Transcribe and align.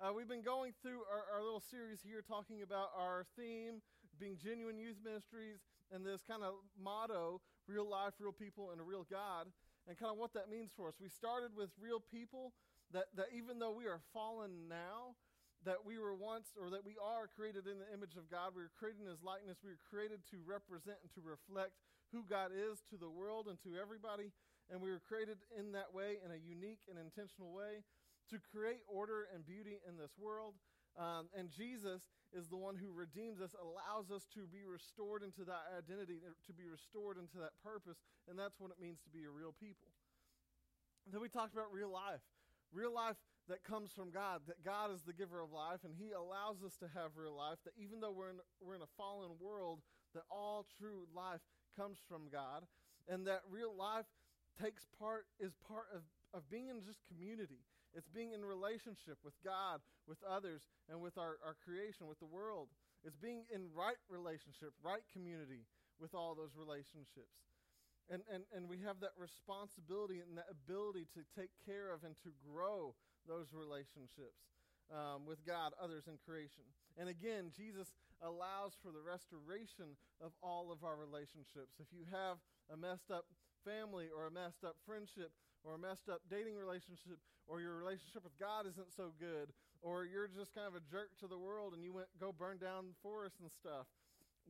Uh, 0.00 0.16
we've 0.16 0.32
been 0.32 0.40
going 0.40 0.72
through 0.80 1.04
our, 1.12 1.28
our, 1.28 1.44
little 1.44 1.60
series 1.60 2.00
here 2.00 2.24
talking 2.24 2.64
about 2.64 2.88
our 2.96 3.28
theme 3.36 3.84
being 4.16 4.32
genuine 4.40 4.80
youth 4.80 4.96
ministries 5.04 5.60
and 5.92 6.00
this 6.00 6.24
kind 6.24 6.40
of 6.40 6.56
motto 6.80 7.36
real 7.68 7.84
life, 7.84 8.16
real 8.16 8.32
people, 8.32 8.72
and 8.72 8.80
a 8.80 8.82
real 8.82 9.04
God, 9.04 9.52
and 9.84 10.00
kind 10.00 10.08
of 10.08 10.16
what 10.16 10.32
that 10.32 10.48
means 10.48 10.72
for 10.72 10.88
us. 10.88 10.96
We 10.96 11.12
started 11.12 11.52
with 11.52 11.68
real 11.76 12.00
people 12.00 12.56
that, 12.96 13.12
that 13.12 13.28
even 13.36 13.60
though 13.60 13.76
we 13.76 13.84
are 13.92 14.00
fallen 14.16 14.72
now, 14.72 15.20
that 15.68 15.84
we 15.84 16.00
were 16.00 16.16
once 16.16 16.56
or 16.56 16.72
that 16.72 16.80
we 16.80 16.96
are 16.96 17.28
created 17.28 17.68
in 17.68 17.76
the 17.76 17.92
image 17.92 18.16
of 18.16 18.24
God. 18.32 18.56
We 18.56 18.64
were 18.64 18.72
created 18.72 19.04
in 19.04 19.12
His 19.12 19.20
likeness. 19.20 19.60
We 19.60 19.76
were 19.76 19.84
created 19.84 20.24
to 20.32 20.40
represent 20.48 20.96
and 21.04 21.12
to 21.12 21.20
reflect 21.20 21.76
who 22.08 22.24
God 22.24 22.56
is 22.56 22.80
to 22.88 22.96
the 22.96 23.12
world 23.12 23.52
and 23.52 23.60
to 23.68 23.76
everybody. 23.76 24.32
And 24.72 24.80
we 24.80 24.88
were 24.88 25.04
created 25.04 25.44
in 25.52 25.76
that 25.76 25.92
way, 25.92 26.16
in 26.24 26.32
a 26.32 26.40
unique 26.40 26.80
and 26.88 26.96
intentional 26.96 27.52
way, 27.52 27.84
to 28.30 28.38
create 28.38 28.82
order 28.86 29.28
and 29.34 29.44
beauty 29.44 29.78
in 29.86 29.98
this 29.98 30.14
world. 30.18 30.54
Um, 30.98 31.30
and 31.36 31.50
Jesus 31.50 32.02
is 32.34 32.48
the 32.48 32.58
one 32.58 32.74
who 32.74 32.90
redeems 32.90 33.40
us, 33.40 33.54
allows 33.58 34.10
us 34.10 34.26
to 34.34 34.46
be 34.46 34.66
restored 34.66 35.22
into 35.22 35.46
that 35.46 35.66
identity, 35.74 36.22
to 36.22 36.52
be 36.52 36.66
restored 36.66 37.18
into 37.18 37.38
that 37.38 37.54
purpose. 37.62 37.98
And 38.26 38.38
that's 38.38 38.58
what 38.58 38.70
it 38.70 38.78
means 38.82 38.98
to 39.06 39.10
be 39.10 39.26
a 39.26 39.30
real 39.30 39.54
people. 39.54 39.90
And 41.06 41.14
then 41.14 41.22
we 41.22 41.28
talked 41.30 41.54
about 41.54 41.72
real 41.72 41.90
life 41.90 42.22
real 42.72 42.94
life 42.94 43.16
that 43.48 43.64
comes 43.64 43.90
from 43.90 44.10
God, 44.10 44.42
that 44.46 44.62
God 44.64 44.92
is 44.92 45.02
the 45.02 45.12
giver 45.12 45.40
of 45.40 45.50
life, 45.50 45.80
and 45.84 45.94
He 45.94 46.12
allows 46.12 46.62
us 46.64 46.76
to 46.78 46.86
have 46.94 47.16
real 47.16 47.36
life, 47.36 47.58
that 47.64 47.74
even 47.76 48.00
though 48.00 48.12
we're 48.12 48.30
in, 48.30 48.38
we're 48.62 48.76
in 48.76 48.82
a 48.82 48.94
fallen 48.96 49.30
world, 49.40 49.80
that 50.14 50.22
all 50.30 50.66
true 50.78 51.06
life 51.14 51.42
comes 51.76 51.98
from 52.08 52.30
God, 52.30 52.62
and 53.08 53.26
that 53.26 53.42
real 53.50 53.74
life 53.74 54.06
takes 54.62 54.86
part, 54.98 55.26
is 55.38 55.52
part 55.66 55.86
of, 55.94 56.02
of 56.34 56.48
being 56.48 56.68
in 56.68 56.82
just 56.82 57.00
community. 57.08 57.58
It's 57.94 58.08
being 58.08 58.32
in 58.32 58.44
relationship 58.44 59.18
with 59.24 59.34
God, 59.42 59.80
with 60.06 60.18
others, 60.22 60.62
and 60.88 61.00
with 61.00 61.18
our, 61.18 61.38
our 61.44 61.56
creation, 61.64 62.06
with 62.06 62.18
the 62.18 62.30
world. 62.30 62.68
It's 63.02 63.16
being 63.16 63.48
in 63.50 63.66
right 63.74 63.98
relationship, 64.08 64.70
right 64.82 65.02
community 65.12 65.66
with 65.98 66.14
all 66.14 66.34
those 66.34 66.54
relationships. 66.54 67.34
And, 68.10 68.22
and, 68.26 68.42
and 68.50 68.66
we 68.66 68.82
have 68.82 68.98
that 69.00 69.14
responsibility 69.14 70.18
and 70.18 70.34
that 70.34 70.50
ability 70.50 71.06
to 71.14 71.22
take 71.34 71.50
care 71.62 71.94
of 71.94 72.02
and 72.02 72.18
to 72.26 72.30
grow 72.42 72.94
those 73.28 73.54
relationships 73.54 74.50
um, 74.90 75.22
with 75.26 75.46
God, 75.46 75.72
others, 75.78 76.10
and 76.10 76.18
creation. 76.26 76.66
And 76.98 77.06
again, 77.06 77.54
Jesus 77.54 77.94
allows 78.20 78.74
for 78.82 78.90
the 78.90 79.00
restoration 79.00 79.94
of 80.18 80.34
all 80.42 80.74
of 80.74 80.82
our 80.82 80.98
relationships. 80.98 81.78
If 81.78 81.88
you 81.94 82.02
have 82.10 82.42
a 82.68 82.76
messed 82.76 83.14
up 83.14 83.30
family 83.62 84.10
or 84.10 84.26
a 84.26 84.32
messed 84.34 84.66
up 84.66 84.74
friendship 84.84 85.30
or 85.62 85.76
a 85.76 85.80
messed 85.80 86.08
up 86.10 86.20
dating 86.26 86.58
relationship 86.58 87.22
or 87.50 87.60
your 87.60 87.74
relationship 87.74 88.22
with 88.22 88.38
God 88.38 88.70
isn't 88.70 88.94
so 88.94 89.10
good 89.18 89.50
or 89.82 90.06
you're 90.06 90.30
just 90.30 90.54
kind 90.54 90.70
of 90.70 90.78
a 90.78 90.84
jerk 90.86 91.10
to 91.18 91.26
the 91.26 91.36
world 91.36 91.74
and 91.74 91.82
you 91.82 91.92
went 91.92 92.06
go 92.22 92.30
burn 92.30 92.62
down 92.62 92.94
forests 93.02 93.42
and 93.42 93.50
stuff, 93.50 93.90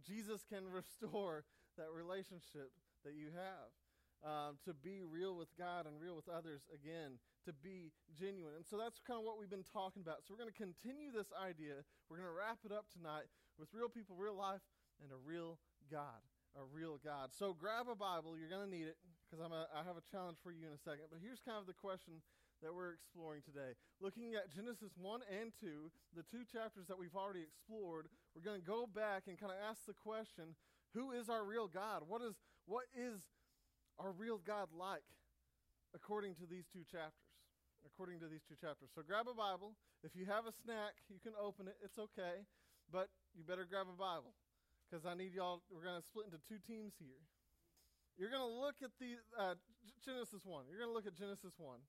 Jesus 0.04 0.44
can 0.44 0.68
restore 0.70 1.48
that 1.80 1.88
relationship 1.88 2.76
that 3.04 3.16
you 3.16 3.32
have. 3.32 3.72
Um, 4.20 4.60
to 4.68 4.76
be 4.76 5.00
real 5.00 5.32
with 5.32 5.48
God 5.56 5.88
and 5.88 5.96
real 5.96 6.12
with 6.12 6.28
others 6.28 6.68
again, 6.68 7.16
to 7.48 7.56
be 7.56 7.88
genuine. 8.12 8.52
And 8.52 8.68
so 8.68 8.76
that's 8.76 9.00
kind 9.00 9.16
of 9.16 9.24
what 9.24 9.40
we've 9.40 9.48
been 9.48 9.64
talking 9.64 10.04
about. 10.04 10.28
So 10.28 10.36
we're 10.36 10.44
going 10.44 10.52
to 10.52 10.60
continue 10.60 11.08
this 11.08 11.32
idea. 11.32 11.80
We're 12.12 12.20
going 12.20 12.28
to 12.28 12.36
wrap 12.36 12.60
it 12.68 12.68
up 12.68 12.84
tonight 12.92 13.32
with 13.56 13.72
real 13.72 13.88
people, 13.88 14.20
real 14.20 14.36
life, 14.36 14.60
and 15.00 15.08
a 15.08 15.16
real 15.16 15.56
God. 15.88 16.20
A 16.52 16.60
real 16.68 17.00
God. 17.00 17.32
So 17.32 17.56
grab 17.56 17.88
a 17.88 17.96
Bible. 17.96 18.36
You're 18.36 18.52
going 18.52 18.68
to 18.68 18.68
need 18.68 18.92
it 18.92 19.00
because 19.24 19.40
I 19.40 19.80
have 19.88 19.96
a 19.96 20.04
challenge 20.04 20.36
for 20.44 20.52
you 20.52 20.68
in 20.68 20.76
a 20.76 20.82
second. 20.84 21.08
But 21.08 21.24
here's 21.24 21.40
kind 21.40 21.56
of 21.56 21.64
the 21.64 21.72
question 21.72 22.20
that 22.62 22.74
we're 22.74 22.92
exploring 22.92 23.42
today. 23.44 23.72
Looking 24.00 24.36
at 24.36 24.52
Genesis 24.52 24.92
1 24.96 25.20
and 25.28 25.52
2, 25.60 25.90
the 26.16 26.24
two 26.28 26.44
chapters 26.44 26.86
that 26.88 26.98
we've 26.98 27.16
already 27.16 27.40
explored, 27.40 28.08
we're 28.36 28.44
going 28.44 28.60
to 28.60 28.66
go 28.66 28.84
back 28.84 29.28
and 29.28 29.40
kind 29.40 29.52
of 29.52 29.58
ask 29.64 29.84
the 29.88 29.96
question 29.96 30.56
who 30.92 31.12
is 31.12 31.30
our 31.30 31.44
real 31.44 31.68
God? 31.68 32.02
What 32.06 32.20
is, 32.20 32.34
what 32.66 32.84
is 32.92 33.22
our 33.98 34.10
real 34.10 34.38
God 34.42 34.68
like 34.74 35.06
according 35.94 36.34
to 36.42 36.46
these 36.50 36.66
two 36.66 36.82
chapters? 36.82 37.30
According 37.86 38.20
to 38.20 38.28
these 38.28 38.44
two 38.44 38.58
chapters. 38.60 38.92
So 38.92 39.00
grab 39.00 39.24
a 39.24 39.32
Bible. 39.32 39.72
If 40.04 40.12
you 40.12 40.28
have 40.28 40.44
a 40.44 40.52
snack, 40.52 41.00
you 41.08 41.16
can 41.16 41.32
open 41.32 41.64
it. 41.64 41.80
It's 41.80 41.96
okay. 41.96 42.44
But 42.92 43.08
you 43.32 43.40
better 43.40 43.64
grab 43.64 43.88
a 43.88 43.96
Bible 43.96 44.36
because 44.84 45.06
I 45.08 45.16
need 45.16 45.32
y'all. 45.32 45.64
We're 45.72 45.86
going 45.86 45.96
to 45.96 46.04
split 46.04 46.28
into 46.28 46.42
two 46.44 46.60
teams 46.60 46.92
here. 47.00 47.24
You're 48.18 48.28
going 48.28 48.44
to 48.44 48.52
look 48.52 48.84
at 48.84 48.92
the 49.00 49.16
uh, 49.32 49.56
Genesis 50.04 50.44
1. 50.44 50.68
You're 50.68 50.76
going 50.76 50.92
to 50.92 50.96
look 50.96 51.08
at 51.08 51.16
Genesis 51.16 51.56
1 51.56 51.80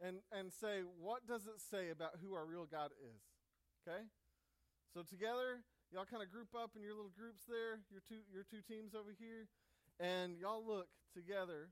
and, 0.00 0.22
and 0.30 0.52
say, 0.52 0.86
what 0.98 1.26
does 1.26 1.46
it 1.46 1.58
say 1.58 1.90
about 1.90 2.22
who 2.22 2.34
our 2.34 2.46
real 2.46 2.66
God 2.66 2.90
is? 3.02 3.22
Okay? 3.82 4.06
So 4.94 5.02
together, 5.02 5.62
y'all 5.92 6.08
kind 6.08 6.22
of 6.22 6.30
group 6.30 6.54
up 6.54 6.72
in 6.76 6.82
your 6.82 6.94
little 6.94 7.12
groups 7.12 7.44
there, 7.48 7.82
your 7.90 8.02
two 8.06 8.24
your 8.32 8.44
two 8.44 8.64
teams 8.64 8.94
over 8.94 9.12
here, 9.12 9.48
and 10.00 10.38
y'all 10.38 10.64
look 10.64 10.88
together 11.14 11.70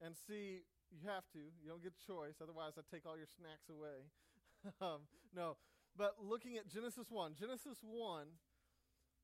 and 0.00 0.14
see. 0.16 0.62
You 0.92 1.08
have 1.08 1.24
to. 1.32 1.40
You 1.40 1.72
don't 1.72 1.80
get 1.80 1.96
a 1.96 2.04
choice. 2.04 2.36
Otherwise, 2.44 2.76
I 2.76 2.84
take 2.84 3.08
all 3.08 3.16
your 3.16 3.30
snacks 3.32 3.72
away. 3.72 4.12
um, 4.84 5.08
no, 5.32 5.56
but 5.96 6.20
looking 6.20 6.60
at 6.60 6.68
Genesis 6.68 7.08
one, 7.08 7.32
Genesis 7.32 7.80
one, 7.80 8.36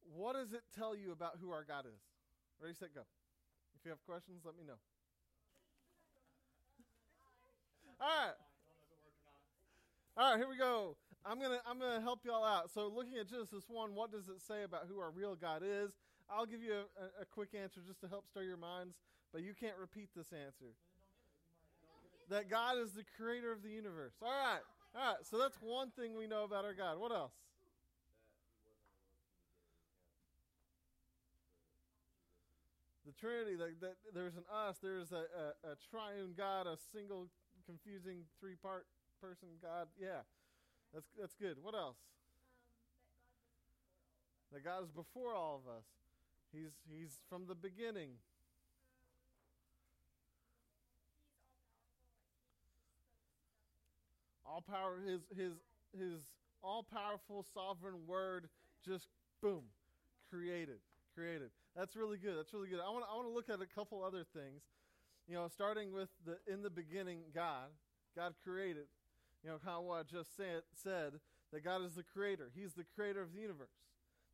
what 0.00 0.32
does 0.32 0.52
it 0.52 0.64
tell 0.72 0.96
you 0.96 1.12
about 1.12 1.36
who 1.40 1.52
our 1.52 1.64
God 1.64 1.84
is? 1.84 2.00
Ready, 2.60 2.72
set, 2.72 2.94
go. 2.94 3.04
If 3.76 3.84
you 3.84 3.90
have 3.90 4.00
questions, 4.08 4.42
let 4.44 4.56
me 4.56 4.64
know. 4.64 4.80
All 8.00 8.06
right. 8.06 8.34
All 10.16 10.30
right, 10.32 10.38
here 10.38 10.48
we 10.48 10.56
go. 10.56 10.96
I'm 11.24 11.40
gonna 11.40 11.60
I'm 11.66 11.78
gonna 11.78 12.00
help 12.00 12.20
y'all 12.24 12.44
out. 12.44 12.70
So, 12.70 12.88
looking 12.88 13.18
at 13.18 13.28
Genesis 13.28 13.64
one, 13.68 13.94
what 13.94 14.10
does 14.10 14.28
it 14.28 14.40
say 14.40 14.62
about 14.62 14.86
who 14.88 14.98
our 14.98 15.10
real 15.10 15.34
God 15.34 15.62
is? 15.64 15.90
I'll 16.30 16.46
give 16.46 16.62
you 16.62 16.72
a, 16.72 17.22
a, 17.22 17.22
a 17.22 17.24
quick 17.24 17.50
answer 17.54 17.80
just 17.86 18.00
to 18.00 18.08
help 18.08 18.26
stir 18.26 18.42
your 18.42 18.56
minds, 18.56 18.94
but 19.32 19.42
you 19.42 19.54
can't 19.54 19.76
repeat 19.80 20.08
this 20.16 20.32
answer. 20.32 20.74
That 22.30 22.50
God 22.50 22.78
is 22.78 22.92
the 22.92 23.04
creator 23.16 23.52
of 23.52 23.62
the 23.62 23.70
universe. 23.70 24.14
All 24.22 24.28
right, 24.28 24.60
all 24.94 25.14
right. 25.14 25.22
So 25.22 25.38
that's 25.38 25.56
one 25.60 25.90
thing 25.90 26.16
we 26.16 26.26
know 26.26 26.44
about 26.44 26.64
our 26.64 26.74
God. 26.74 26.98
What 26.98 27.12
else? 27.12 27.32
The 33.06 33.12
Trinity. 33.12 33.56
That, 33.56 33.80
that 33.80 33.94
there's 34.14 34.36
an 34.36 34.44
us. 34.52 34.76
There's 34.82 35.12
a, 35.12 35.24
a, 35.64 35.72
a 35.72 35.74
triune 35.90 36.34
God, 36.36 36.66
a 36.66 36.76
single 36.92 37.28
confusing 37.68 38.24
three 38.40 38.56
part 38.56 38.86
person 39.20 39.48
God. 39.60 39.88
Yeah. 40.00 40.24
That's 40.94 41.06
that's 41.20 41.34
good. 41.34 41.56
What 41.62 41.74
else? 41.74 41.96
Um, 43.52 44.56
that, 44.56 44.64
God 44.64 44.84
is 44.84 44.90
before 44.90 45.34
all 45.34 45.60
of 45.62 45.70
us. 45.70 45.84
He's 46.52 46.72
he's 46.88 47.18
from 47.28 47.44
the 47.46 47.54
beginning. 47.54 48.10
All 54.46 54.62
power 54.62 54.96
his 55.06 55.20
his 55.36 55.52
his 55.92 56.20
all 56.62 56.82
powerful 56.82 57.44
sovereign 57.54 58.06
word 58.06 58.48
just 58.84 59.08
boom 59.42 59.62
created 60.30 60.78
created 61.14 61.50
that's 61.76 61.96
really 61.96 62.18
good 62.18 62.36
that's 62.36 62.52
really 62.52 62.68
good 62.68 62.80
i 62.80 62.90
want 62.90 63.04
i 63.10 63.14
want 63.14 63.26
to 63.26 63.32
look 63.32 63.48
at 63.48 63.62
a 63.62 63.66
couple 63.66 64.02
other 64.02 64.24
things 64.34 64.62
you 65.28 65.34
know 65.34 65.48
starting 65.48 65.92
with 65.92 66.08
the 66.24 66.38
in 66.52 66.62
the 66.62 66.70
beginning 66.70 67.20
god 67.34 67.68
god 68.16 68.34
created 68.42 68.86
you 69.44 69.50
know, 69.50 69.80
what 69.80 70.00
I 70.00 70.02
just 70.02 70.36
said, 70.36 70.62
said 70.72 71.12
that 71.52 71.64
God 71.64 71.84
is 71.84 71.94
the 71.94 72.02
creator. 72.02 72.50
He's 72.54 72.74
the 72.74 72.84
creator 72.94 73.22
of 73.22 73.32
the 73.32 73.40
universe, 73.40 73.74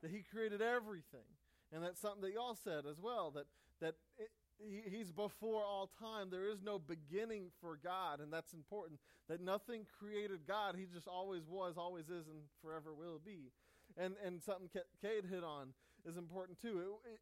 that 0.03 0.11
He 0.11 0.23
created 0.23 0.63
everything. 0.63 1.29
And 1.73 1.83
that's 1.83 2.01
something 2.01 2.23
that 2.23 2.33
y'all 2.33 2.57
said 2.63 2.85
as 2.89 3.01
well, 3.01 3.31
that, 3.33 3.47
that 3.81 3.95
it, 4.19 4.31
he, 4.59 4.83
He's 4.97 5.13
before 5.13 5.63
all 5.65 5.91
time. 6.01 6.29
There 6.31 6.49
is 6.49 6.63
no 6.63 6.79
beginning 6.79 7.51
for 7.61 7.79
God, 7.83 8.21
and 8.21 8.33
that's 8.33 8.53
important. 8.53 9.01
That 9.29 9.41
nothing 9.41 9.87
created 9.99 10.41
God. 10.47 10.77
He 10.77 10.87
just 10.93 11.09
always 11.09 11.43
was, 11.49 11.75
always 11.77 12.05
is, 12.05 12.29
and 12.29 12.43
forever 12.63 12.95
will 12.95 13.21
be. 13.25 13.51
And, 13.97 14.15
and 14.25 14.43
something 14.43 14.69
Cade 15.01 15.25
hit 15.31 15.45
on 15.45 15.69
is 16.07 16.17
important 16.17 16.61
too. 16.61 16.81
It, 16.81 17.13
it, 17.13 17.21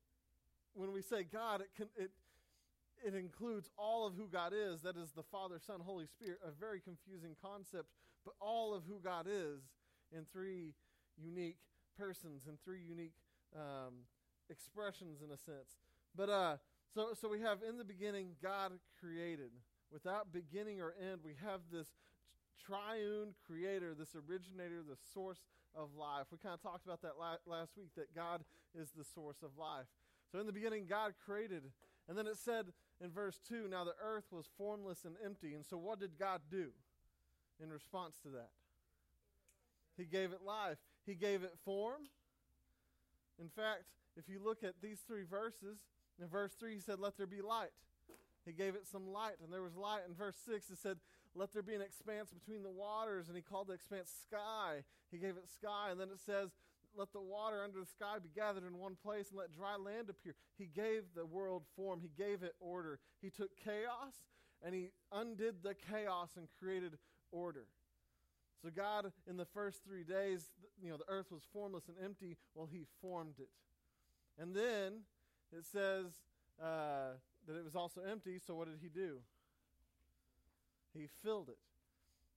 when 0.74 0.92
we 0.92 1.02
say 1.02 1.22
God, 1.22 1.60
it, 1.60 1.68
can, 1.76 1.88
it, 1.96 2.10
it 3.04 3.14
includes 3.14 3.68
all 3.76 4.06
of 4.06 4.14
who 4.14 4.28
God 4.28 4.52
is. 4.54 4.82
That 4.82 4.96
is 4.96 5.12
the 5.12 5.22
Father, 5.22 5.58
Son, 5.58 5.80
Holy 5.80 6.06
Spirit. 6.06 6.38
A 6.46 6.50
very 6.50 6.80
confusing 6.80 7.36
concept, 7.42 7.86
but 8.24 8.34
all 8.40 8.74
of 8.74 8.84
who 8.88 9.00
God 9.02 9.26
is 9.28 9.60
in 10.16 10.24
three 10.32 10.74
unique 11.22 11.58
persons 11.98 12.42
and 12.46 12.58
three 12.64 12.80
unique 12.80 13.14
um, 13.54 14.06
expressions, 14.50 15.20
in 15.22 15.30
a 15.30 15.36
sense. 15.36 15.78
But 16.16 16.28
uh, 16.28 16.56
so 16.94 17.14
so 17.18 17.28
we 17.28 17.40
have 17.40 17.58
in 17.68 17.78
the 17.78 17.84
beginning 17.84 18.36
God 18.42 18.72
created. 18.98 19.50
Without 19.92 20.32
beginning 20.32 20.80
or 20.80 20.94
end, 20.98 21.20
we 21.22 21.34
have 21.44 21.60
this 21.70 21.88
triune 22.64 23.34
creator, 23.46 23.94
this 23.94 24.14
originator, 24.16 24.82
the 24.82 24.96
source 25.12 25.40
of 25.74 25.88
life. 25.96 26.26
We 26.30 26.38
kind 26.38 26.54
of 26.54 26.62
talked 26.62 26.86
about 26.86 27.02
that 27.02 27.18
la- 27.18 27.42
last 27.46 27.76
week 27.76 27.90
that 27.96 28.14
God 28.14 28.42
is 28.74 28.90
the 28.96 29.04
source 29.04 29.42
of 29.42 29.50
life. 29.58 29.86
So 30.30 30.40
in 30.40 30.46
the 30.46 30.52
beginning, 30.52 30.86
God 30.88 31.12
created. 31.24 31.64
And 32.08 32.16
then 32.16 32.26
it 32.26 32.36
said 32.36 32.66
in 33.02 33.10
verse 33.10 33.40
2 33.48 33.68
now 33.68 33.84
the 33.84 33.94
earth 34.02 34.24
was 34.30 34.46
formless 34.56 35.04
and 35.04 35.16
empty. 35.24 35.54
And 35.54 35.64
so 35.64 35.76
what 35.76 36.00
did 36.00 36.18
God 36.18 36.40
do 36.50 36.68
in 37.62 37.70
response 37.70 38.18
to 38.22 38.28
that? 38.30 38.50
He 39.96 40.04
gave 40.04 40.32
it 40.32 40.40
life. 40.44 40.78
He 41.04 41.14
gave 41.14 41.42
it 41.42 41.54
form. 41.64 42.02
In 43.40 43.48
fact, 43.48 43.84
if 44.16 44.28
you 44.28 44.40
look 44.42 44.62
at 44.62 44.74
these 44.82 45.00
three 45.06 45.24
verses, 45.24 45.78
in 46.20 46.28
verse 46.28 46.52
3, 46.58 46.74
he 46.74 46.80
said, 46.80 46.98
Let 46.98 47.16
there 47.16 47.26
be 47.26 47.42
light. 47.42 47.72
He 48.44 48.52
gave 48.52 48.74
it 48.74 48.86
some 48.86 49.12
light, 49.12 49.36
and 49.42 49.52
there 49.52 49.62
was 49.62 49.76
light. 49.76 50.00
In 50.08 50.14
verse 50.14 50.36
6, 50.46 50.70
it 50.70 50.78
said, 50.78 50.98
Let 51.34 51.52
there 51.52 51.62
be 51.62 51.74
an 51.74 51.82
expanse 51.82 52.30
between 52.30 52.62
the 52.62 52.70
waters, 52.70 53.28
and 53.28 53.36
he 53.36 53.42
called 53.42 53.68
the 53.68 53.74
expanse 53.74 54.12
sky. 54.28 54.84
He 55.10 55.18
gave 55.18 55.36
it 55.36 55.48
sky. 55.48 55.88
And 55.90 56.00
then 56.00 56.08
it 56.08 56.20
says, 56.24 56.50
Let 56.96 57.12
the 57.12 57.20
water 57.20 57.64
under 57.64 57.80
the 57.80 57.86
sky 57.86 58.16
be 58.22 58.28
gathered 58.34 58.66
in 58.66 58.78
one 58.78 58.96
place, 59.02 59.30
and 59.30 59.38
let 59.38 59.52
dry 59.52 59.76
land 59.76 60.10
appear. 60.10 60.34
He 60.58 60.66
gave 60.66 61.04
the 61.14 61.24
world 61.24 61.62
form, 61.74 62.00
he 62.00 62.10
gave 62.16 62.42
it 62.42 62.54
order. 62.60 62.98
He 63.20 63.30
took 63.30 63.50
chaos, 63.64 64.24
and 64.64 64.74
he 64.74 64.90
undid 65.10 65.62
the 65.62 65.74
chaos 65.74 66.30
and 66.36 66.48
created 66.60 66.98
order. 67.30 67.64
So 68.62 68.70
God, 68.70 69.10
in 69.28 69.36
the 69.36 69.44
first 69.44 69.82
three 69.84 70.04
days, 70.04 70.52
you 70.80 70.90
know, 70.90 70.96
the 70.96 71.08
earth 71.08 71.32
was 71.32 71.42
formless 71.52 71.88
and 71.88 71.96
empty. 72.02 72.36
Well, 72.54 72.68
He 72.70 72.84
formed 73.00 73.34
it, 73.40 73.48
and 74.40 74.54
then 74.54 75.00
it 75.56 75.64
says 75.64 76.06
uh, 76.62 77.16
that 77.48 77.56
it 77.56 77.64
was 77.64 77.74
also 77.74 78.02
empty. 78.08 78.38
So 78.46 78.54
what 78.54 78.68
did 78.68 78.78
He 78.80 78.88
do? 78.88 79.18
He 80.94 81.08
filled 81.24 81.48
it. 81.48 81.58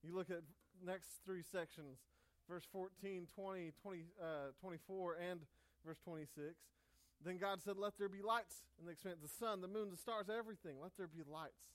You 0.02 0.16
look 0.16 0.30
at 0.30 0.42
next 0.84 1.08
three 1.24 1.42
sections, 1.42 1.98
verse 2.48 2.64
14, 2.72 3.26
20, 3.34 3.72
20 3.82 4.04
uh, 4.22 4.24
24, 4.60 5.16
and 5.30 5.40
verse 5.84 5.98
26. 6.04 6.54
Then 7.24 7.38
God 7.38 7.62
said, 7.62 7.76
Let 7.76 7.98
there 7.98 8.08
be 8.08 8.22
lights 8.22 8.66
in 8.78 8.86
the 8.86 8.92
expanse, 8.92 9.18
the 9.22 9.28
sun, 9.28 9.60
the 9.60 9.68
moon, 9.68 9.90
the 9.90 9.96
stars, 9.96 10.26
everything. 10.28 10.76
Let 10.80 10.96
there 10.96 11.08
be 11.08 11.22
lights. 11.26 11.74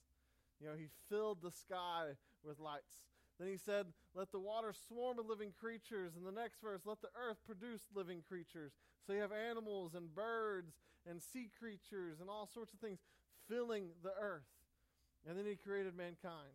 You 0.60 0.68
know, 0.68 0.76
He 0.78 0.88
filled 1.10 1.42
the 1.42 1.52
sky 1.52 2.14
with 2.44 2.60
lights. 2.60 3.06
Then 3.42 3.50
he 3.50 3.58
said, 3.58 3.88
Let 4.14 4.32
the 4.32 4.40
water 4.40 4.72
swarm 4.88 5.18
with 5.18 5.26
living 5.26 5.52
creatures. 5.60 6.14
In 6.16 6.24
the 6.24 6.32
next 6.32 6.62
verse, 6.62 6.82
let 6.86 7.02
the 7.02 7.10
earth 7.18 7.38
produce 7.44 7.82
living 7.96 8.22
creatures. 8.22 8.74
So 9.06 9.14
you 9.14 9.22
have 9.22 9.32
animals 9.32 9.96
and 9.96 10.14
birds 10.14 10.74
and 11.10 11.20
sea 11.20 11.50
creatures 11.58 12.20
and 12.22 12.30
all 12.30 12.48
sorts 12.54 12.72
of 12.72 12.80
things 12.80 13.00
filling 13.50 13.90
the 14.04 14.14
earth. 14.22 14.46
And 15.28 15.38
then 15.38 15.46
he 15.46 15.56
created 15.56 15.98
mankind. 15.98 16.54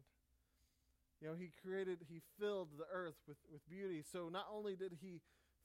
You 1.20 1.28
know, 1.28 1.34
he 1.34 1.50
created, 1.62 1.98
he 2.08 2.20
filled 2.38 2.68
the 2.78 2.84
earth 2.92 3.16
with, 3.26 3.38
with 3.50 3.66
beauty. 3.68 4.02
So 4.02 4.28
not 4.28 4.46
only 4.52 4.76
did 4.76 4.98
he 5.00 5.20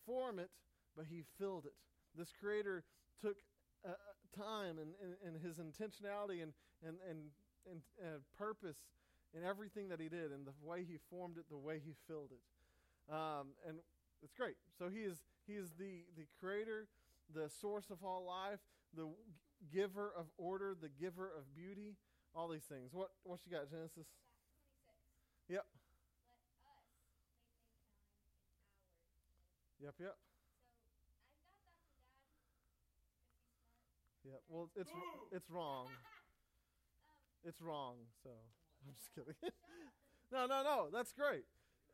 form 0.06 0.40
it, 0.40 0.50
but 0.96 1.06
he 1.10 1.24
filled 1.38 1.66
it. 1.66 1.74
This 2.16 2.32
creator 2.40 2.84
took 3.22 3.36
uh, 3.86 3.92
time 4.38 4.78
and, 4.80 4.92
and, 5.02 5.16
and, 5.26 5.44
his 5.44 5.58
intentionality 5.58 6.44
and, 6.44 6.54
and, 6.86 6.98
and, 7.10 7.20
and 7.70 7.82
uh, 8.02 8.20
purpose 8.38 8.78
in 9.34 9.44
everything 9.44 9.90
that 9.90 10.00
he 10.00 10.10
did, 10.10 10.32
and 10.32 10.46
the 10.46 10.54
way 10.62 10.84
he 10.84 10.98
formed 11.10 11.38
it, 11.38 11.46
the 11.50 11.58
way 11.58 11.82
he 11.84 11.94
filled 12.08 12.32
it. 12.32 13.14
Um, 13.14 13.56
and 13.68 13.78
it's 14.22 14.34
great. 14.34 14.56
So 14.78 14.90
he 14.90 15.00
is 15.00 15.18
he 15.48 15.54
is 15.54 15.72
the 15.80 16.04
the 16.18 16.28
creator, 16.40 16.88
the 17.34 17.50
source 17.50 17.90
of 17.90 18.04
all 18.04 18.26
life, 18.26 18.60
the 18.96 19.08
giver 19.74 20.14
of 20.18 20.26
order, 20.38 20.76
the 20.80 20.90
giver 20.90 21.32
of 21.38 21.56
beauty, 21.56 21.96
all 22.36 22.48
these 22.48 22.64
things. 22.64 22.92
What 22.94 23.10
what 23.24 23.40
you 23.46 23.52
got, 23.52 23.70
Genesis? 23.70 24.08
Yep. 25.52 25.66
Yep, 29.84 29.96
yep. 30.00 30.16
So 34.24 34.30
yep. 34.30 34.42
Well, 34.48 34.70
it's 34.78 34.92
it's 35.32 35.50
wrong. 35.50 35.88
It's 37.44 37.60
wrong. 37.60 37.96
So 38.24 38.30
I'm 38.86 38.94
just 38.94 39.10
kidding. 39.16 39.34
no, 40.32 40.46
no, 40.46 40.62
no. 40.62 40.90
That's 40.94 41.12
great. 41.12 41.44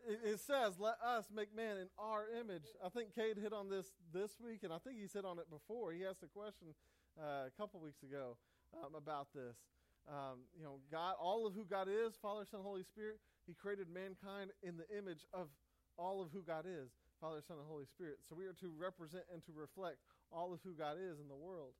It, 0.06 0.20
it, 0.34 0.40
says, 0.42 0.78
"Let 0.78 1.00
us 1.02 1.30
make 1.34 1.56
man 1.56 1.78
in 1.78 1.88
our 1.98 2.26
image." 2.38 2.68
I 2.84 2.90
think 2.90 3.16
Cade 3.16 3.38
hit 3.38 3.54
on 3.54 3.70
this 3.70 3.88
this 4.14 4.42
week, 4.44 4.64
and 4.64 4.74
I 4.74 4.78
think 4.78 5.00
he's 5.00 5.14
hit 5.14 5.24
on 5.24 5.40
it 5.40 5.50
before. 5.50 5.94
He 5.94 6.06
asked 6.06 6.22
a 6.22 6.28
question 6.28 6.76
uh, 7.18 7.48
a 7.48 7.52
couple 7.58 7.80
weeks 7.80 8.04
ago 8.04 8.36
um, 8.76 8.94
about 8.94 9.30
this. 9.34 9.56
Um, 10.06 10.44
you 10.54 10.66
know, 10.66 10.80
God, 10.92 11.16
all 11.18 11.48
of 11.48 11.54
who 11.54 11.64
God 11.64 11.88
is, 11.88 12.18
Father, 12.22 12.44
Son, 12.44 12.60
Holy 12.62 12.84
Spirit. 12.84 13.20
He 13.48 13.56
created 13.56 13.88
mankind 13.88 14.52
in 14.62 14.76
the 14.76 14.86
image 14.92 15.24
of 15.34 15.48
all 15.98 16.22
of 16.22 16.28
who 16.36 16.44
God 16.44 16.68
is, 16.68 16.92
Father, 17.24 17.40
Son, 17.48 17.56
and 17.58 17.66
Holy 17.66 17.88
Spirit. 17.96 18.20
So 18.28 18.36
we 18.36 18.46
are 18.46 18.54
to 18.60 18.70
represent 18.78 19.24
and 19.34 19.40
to 19.48 19.52
reflect 19.56 19.98
all 20.32 20.54
of 20.54 20.60
who 20.68 20.76
God 20.76 20.98
is 21.00 21.18
in 21.24 21.32
the 21.32 21.40
world. 21.40 21.72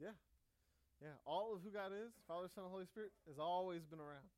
Yeah. 0.00 0.14
Yeah. 1.02 1.18
All 1.26 1.52
of 1.52 1.60
who 1.66 1.70
God 1.70 1.90
is, 1.92 2.14
Father, 2.28 2.46
Son, 2.54 2.62
and 2.62 2.70
Holy 2.70 2.86
Spirit, 2.86 3.10
has 3.26 3.38
always 3.38 3.82
been 3.90 3.98
around. 3.98 4.30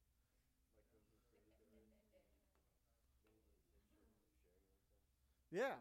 Yeah. 5.52 5.76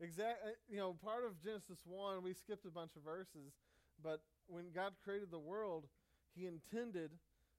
Exactly. 0.00 0.50
Uh, 0.50 0.54
you 0.68 0.78
know, 0.78 0.96
part 1.02 1.24
of 1.24 1.40
Genesis 1.42 1.78
1, 1.86 2.22
we 2.22 2.34
skipped 2.34 2.66
a 2.66 2.70
bunch 2.70 2.92
of 2.96 3.02
verses, 3.02 3.54
but 4.02 4.20
when 4.48 4.72
God 4.74 4.92
created 5.04 5.30
the 5.30 5.38
world, 5.38 5.84
He 6.34 6.46
intended 6.46 7.12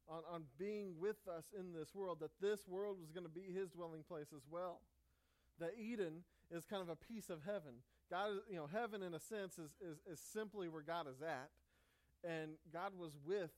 on, 0.10 0.22
on 0.30 0.44
being 0.60 1.00
with 1.00 1.16
us 1.26 1.46
in 1.58 1.72
this 1.72 1.96
world, 1.96 2.20
that 2.20 2.32
this 2.42 2.68
world 2.68 2.98
was 3.00 3.12
going 3.12 3.26
to 3.26 3.32
be 3.32 3.48
His 3.54 3.70
dwelling 3.70 4.04
place 4.04 4.28
as 4.36 4.44
well. 4.52 4.82
That 5.60 5.76
Eden 5.80 6.24
is 6.52 6.66
kind 6.66 6.82
of 6.82 6.90
a 6.90 6.98
piece 6.98 7.30
of 7.30 7.40
heaven. 7.46 7.80
God, 8.12 8.32
is, 8.32 8.40
you 8.50 8.58
know, 8.58 8.68
heaven 8.68 9.02
in 9.02 9.14
a 9.14 9.20
sense 9.20 9.58
is, 9.58 9.72
is, 9.80 9.98
is 10.12 10.20
simply 10.20 10.68
where 10.68 10.84
God 10.84 11.08
is 11.08 11.22
at 11.22 11.50
and 12.24 12.52
God 12.72 12.92
was 12.98 13.18
with 13.26 13.52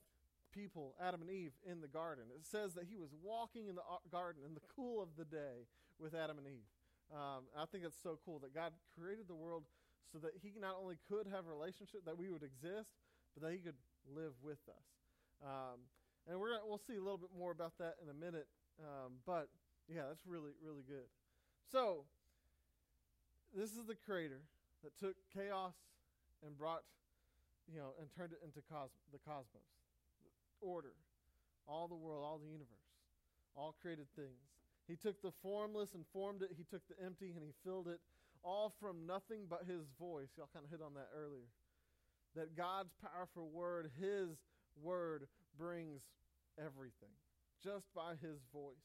people, 0.54 0.96
Adam 1.02 1.22
and 1.22 1.30
Eve, 1.30 1.52
in 1.70 1.82
the 1.82 1.88
garden. 1.88 2.26
It 2.36 2.46
says 2.46 2.74
that 2.74 2.86
he 2.90 2.96
was 2.96 3.10
walking 3.24 3.68
in 3.68 3.76
the 3.76 3.82
garden 4.12 4.44
in 4.46 4.54
the 4.54 4.62
cool 4.76 5.02
of 5.02 5.10
the 5.18 5.26
day 5.26 5.68
with 6.00 6.14
Adam 6.14 6.38
and 6.38 6.48
Eve. 6.48 6.75
Um, 7.14 7.46
I 7.58 7.66
think 7.66 7.84
that's 7.84 8.02
so 8.02 8.18
cool 8.26 8.40
that 8.40 8.54
God 8.54 8.74
created 8.98 9.28
the 9.28 9.36
world 9.36 9.64
so 10.12 10.18
that 10.20 10.32
he 10.42 10.54
not 10.60 10.76
only 10.82 10.98
could 11.10 11.28
have 11.28 11.46
a 11.46 11.50
relationship, 11.50 12.06
that 12.06 12.18
we 12.18 12.30
would 12.30 12.44
exist, 12.44 12.90
but 13.34 13.44
that 13.44 13.52
he 13.52 13.60
could 13.60 13.78
live 14.14 14.34
with 14.42 14.62
us. 14.70 14.88
Um, 15.44 15.86
and 16.28 16.40
we're 16.40 16.58
gonna, 16.58 16.66
we'll 16.66 16.82
see 16.82 16.96
a 16.96 17.04
little 17.04 17.18
bit 17.18 17.30
more 17.38 17.52
about 17.52 17.78
that 17.80 17.96
in 18.02 18.10
a 18.10 18.14
minute. 18.14 18.48
Um, 18.80 19.22
but 19.26 19.50
yeah, 19.88 20.08
that's 20.08 20.26
really, 20.26 20.52
really 20.64 20.84
good. 20.88 21.06
So, 21.72 22.06
this 23.56 23.72
is 23.72 23.86
the 23.86 23.96
creator 23.96 24.42
that 24.84 24.98
took 24.98 25.16
chaos 25.34 25.76
and 26.46 26.58
brought 26.58 26.84
you 27.72 27.80
know, 27.80 27.98
and 28.00 28.10
turned 28.14 28.34
it 28.34 28.42
into 28.46 28.62
cos- 28.70 29.02
the 29.12 29.20
cosmos, 29.26 29.66
order, 30.62 30.94
all 31.68 31.88
the 31.88 31.98
world, 31.98 32.24
all 32.24 32.38
the 32.38 32.50
universe, 32.50 32.94
all 33.56 33.74
created 33.82 34.06
things. 34.16 34.46
He 34.88 34.96
took 34.96 35.22
the 35.22 35.32
formless 35.42 35.94
and 35.94 36.06
formed 36.14 36.42
it. 36.42 36.52
He 36.56 36.64
took 36.64 36.82
the 36.88 37.04
empty 37.04 37.32
and 37.36 37.44
he 37.44 37.54
filled 37.64 37.88
it, 37.88 38.00
all 38.44 38.74
from 38.80 39.08
nothing 39.08 39.46
but 39.50 39.66
his 39.68 39.86
voice. 40.00 40.30
Y'all 40.38 40.50
kind 40.54 40.66
of 40.66 40.72
hit 40.72 40.82
on 40.86 40.94
that 40.94 41.10
earlier. 41.16 41.50
That 42.36 42.56
God's 42.56 42.94
powerful 43.02 43.50
word, 43.50 43.90
his 44.00 44.38
word, 44.82 45.28
brings 45.58 46.02
everything 46.60 47.16
just 47.64 47.94
by 47.96 48.14
his 48.22 48.40
voice. 48.54 48.76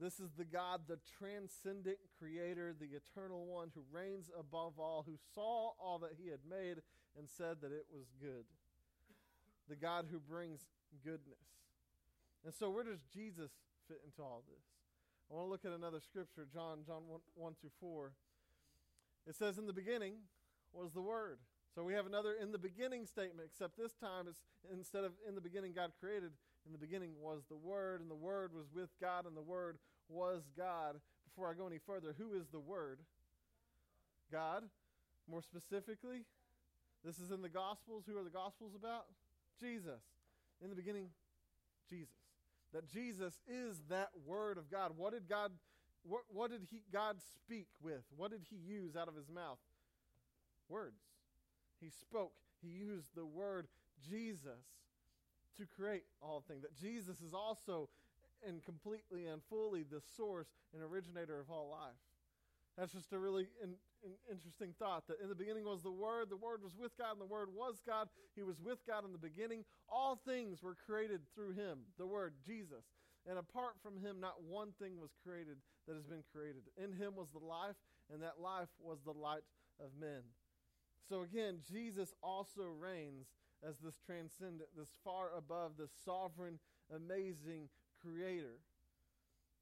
This 0.00 0.18
is 0.18 0.30
the 0.38 0.46
God, 0.46 0.82
the 0.88 0.98
transcendent 1.18 1.98
creator, 2.18 2.72
the 2.72 2.96
eternal 2.96 3.44
one 3.44 3.70
who 3.74 3.82
reigns 3.92 4.30
above 4.38 4.78
all, 4.78 5.04
who 5.06 5.16
saw 5.34 5.72
all 5.78 5.98
that 5.98 6.12
he 6.16 6.30
had 6.30 6.40
made 6.48 6.78
and 7.18 7.28
said 7.28 7.56
that 7.60 7.70
it 7.70 7.84
was 7.92 8.06
good. 8.18 8.44
The 9.68 9.76
God 9.76 10.06
who 10.10 10.18
brings 10.18 10.64
goodness. 11.04 11.44
And 12.44 12.54
so, 12.54 12.70
where 12.70 12.84
does 12.84 13.02
Jesus 13.12 13.50
fit 13.90 13.98
into 14.06 14.22
all 14.22 14.46
this? 14.46 14.62
I 15.26 15.34
want 15.34 15.46
to 15.46 15.50
look 15.50 15.64
at 15.66 15.74
another 15.74 15.98
scripture, 15.98 16.46
John, 16.46 16.86
John 16.86 17.02
1, 17.10 17.20
1 17.34 17.54
through 17.60 17.74
4. 17.80 18.12
It 19.26 19.34
says, 19.34 19.58
In 19.58 19.66
the 19.66 19.72
beginning 19.72 20.14
was 20.72 20.92
the 20.92 21.02
Word. 21.02 21.38
So 21.74 21.82
we 21.82 21.94
have 21.94 22.06
another 22.06 22.34
in 22.40 22.52
the 22.52 22.58
beginning 22.58 23.06
statement, 23.06 23.48
except 23.50 23.76
this 23.76 23.94
time 23.94 24.26
it's 24.28 24.42
instead 24.72 25.02
of 25.02 25.12
in 25.28 25.34
the 25.34 25.40
beginning 25.40 25.72
God 25.74 25.90
created, 25.98 26.30
in 26.66 26.72
the 26.72 26.78
beginning 26.78 27.10
was 27.20 27.42
the 27.48 27.56
Word, 27.56 28.00
and 28.00 28.10
the 28.10 28.14
Word 28.14 28.52
was 28.54 28.66
with 28.74 28.90
God, 29.00 29.26
and 29.26 29.36
the 29.36 29.42
Word 29.42 29.78
was 30.08 30.42
God. 30.56 30.96
Before 31.26 31.50
I 31.50 31.54
go 31.54 31.66
any 31.66 31.78
further, 31.78 32.14
who 32.16 32.32
is 32.32 32.46
the 32.52 32.60
Word? 32.60 32.98
God. 34.30 34.64
More 35.28 35.42
specifically, 35.42 36.22
this 37.04 37.18
is 37.18 37.30
in 37.30 37.42
the 37.42 37.48
Gospels. 37.48 38.04
Who 38.06 38.18
are 38.18 38.24
the 38.24 38.30
Gospels 38.30 38.74
about? 38.74 39.06
Jesus. 39.60 40.02
In 40.62 40.70
the 40.70 40.76
beginning, 40.76 41.06
Jesus. 41.88 42.19
That 42.72 42.88
Jesus 42.88 43.40
is 43.48 43.82
that 43.88 44.10
Word 44.26 44.58
of 44.58 44.70
God. 44.70 44.92
What 44.96 45.12
did 45.12 45.28
God? 45.28 45.52
What, 46.02 46.22
what 46.32 46.50
did 46.50 46.62
he, 46.70 46.82
God 46.92 47.16
speak 47.34 47.66
with? 47.82 48.02
What 48.16 48.30
did 48.30 48.42
He 48.48 48.56
use 48.56 48.96
out 48.96 49.08
of 49.08 49.16
His 49.16 49.28
mouth? 49.28 49.58
Words. 50.68 51.00
He 51.80 51.90
spoke. 51.90 52.32
He 52.62 52.68
used 52.68 53.08
the 53.14 53.26
word 53.26 53.66
Jesus 54.08 54.64
to 55.56 55.66
create 55.66 56.04
all 56.22 56.44
things. 56.46 56.62
That 56.62 56.76
Jesus 56.76 57.20
is 57.20 57.34
also 57.34 57.88
and 58.46 58.64
completely 58.64 59.26
and 59.26 59.42
fully 59.50 59.82
the 59.82 60.00
source 60.16 60.48
and 60.72 60.82
originator 60.82 61.40
of 61.40 61.50
all 61.50 61.70
life. 61.70 62.00
That's 62.78 62.92
just 62.92 63.12
a 63.12 63.18
really 63.18 63.46
in, 63.62 63.74
in, 64.02 64.12
interesting 64.30 64.74
thought 64.78 65.06
that 65.08 65.20
in 65.22 65.28
the 65.28 65.34
beginning 65.34 65.64
was 65.64 65.82
the 65.82 65.90
Word, 65.90 66.30
the 66.30 66.36
Word 66.36 66.62
was 66.62 66.76
with 66.78 66.96
God, 66.96 67.12
and 67.12 67.20
the 67.20 67.26
Word 67.26 67.48
was 67.54 67.82
God. 67.86 68.08
He 68.34 68.42
was 68.42 68.60
with 68.60 68.86
God 68.86 69.04
in 69.04 69.12
the 69.12 69.18
beginning. 69.18 69.64
All 69.88 70.16
things 70.16 70.62
were 70.62 70.76
created 70.86 71.20
through 71.34 71.52
Him, 71.52 71.80
the 71.98 72.06
Word, 72.06 72.34
Jesus. 72.46 72.84
And 73.28 73.38
apart 73.38 73.74
from 73.82 74.00
Him, 74.00 74.20
not 74.20 74.42
one 74.42 74.72
thing 74.80 74.98
was 74.98 75.10
created 75.22 75.58
that 75.86 75.94
has 75.94 76.06
been 76.06 76.24
created. 76.32 76.62
In 76.82 76.92
Him 76.92 77.14
was 77.16 77.28
the 77.32 77.44
life, 77.44 77.76
and 78.12 78.22
that 78.22 78.40
life 78.40 78.70
was 78.80 78.98
the 79.04 79.12
light 79.12 79.44
of 79.78 79.90
men. 80.00 80.22
So 81.08 81.22
again, 81.22 81.58
Jesus 81.70 82.14
also 82.22 82.62
reigns 82.62 83.26
as 83.66 83.76
this 83.82 83.98
transcendent, 84.06 84.70
this 84.76 84.94
far 85.04 85.30
above, 85.36 85.72
this 85.76 85.90
sovereign, 86.04 86.58
amazing 86.94 87.68
creator, 88.00 88.56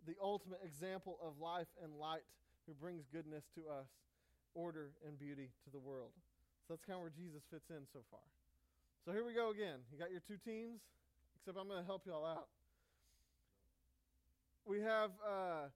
the 0.06 0.14
ultimate 0.22 0.60
example 0.64 1.18
of 1.22 1.40
life 1.40 1.66
and 1.82 1.92
light 1.94 2.22
who 2.68 2.76
brings 2.76 3.08
goodness 3.08 3.48
to 3.56 3.64
us, 3.72 3.88
order 4.52 4.92
and 5.00 5.18
beauty 5.18 5.48
to 5.64 5.70
the 5.72 5.80
world. 5.80 6.12
So 6.68 6.76
that's 6.76 6.84
kind 6.84 7.00
of 7.00 7.02
where 7.08 7.16
Jesus 7.16 7.40
fits 7.48 7.72
in 7.72 7.88
so 7.88 8.04
far. 8.12 8.20
So 9.08 9.16
here 9.16 9.24
we 9.24 9.32
go 9.32 9.48
again. 9.48 9.80
You 9.88 9.96
got 9.96 10.12
your 10.12 10.20
two 10.20 10.36
teams, 10.36 10.84
except 11.40 11.56
I'm 11.56 11.64
going 11.64 11.80
to 11.80 11.88
help 11.88 12.04
you 12.04 12.12
all 12.12 12.28
out. 12.28 12.52
We 14.68 14.84
have, 14.84 15.16
uh, 15.24 15.72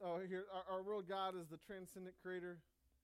oh, 0.00 0.24
here, 0.24 0.48
our, 0.48 0.80
our 0.80 0.82
real 0.82 1.04
God 1.04 1.36
is 1.36 1.52
the 1.52 1.60
transcendent 1.60 2.16
creator, 2.24 2.56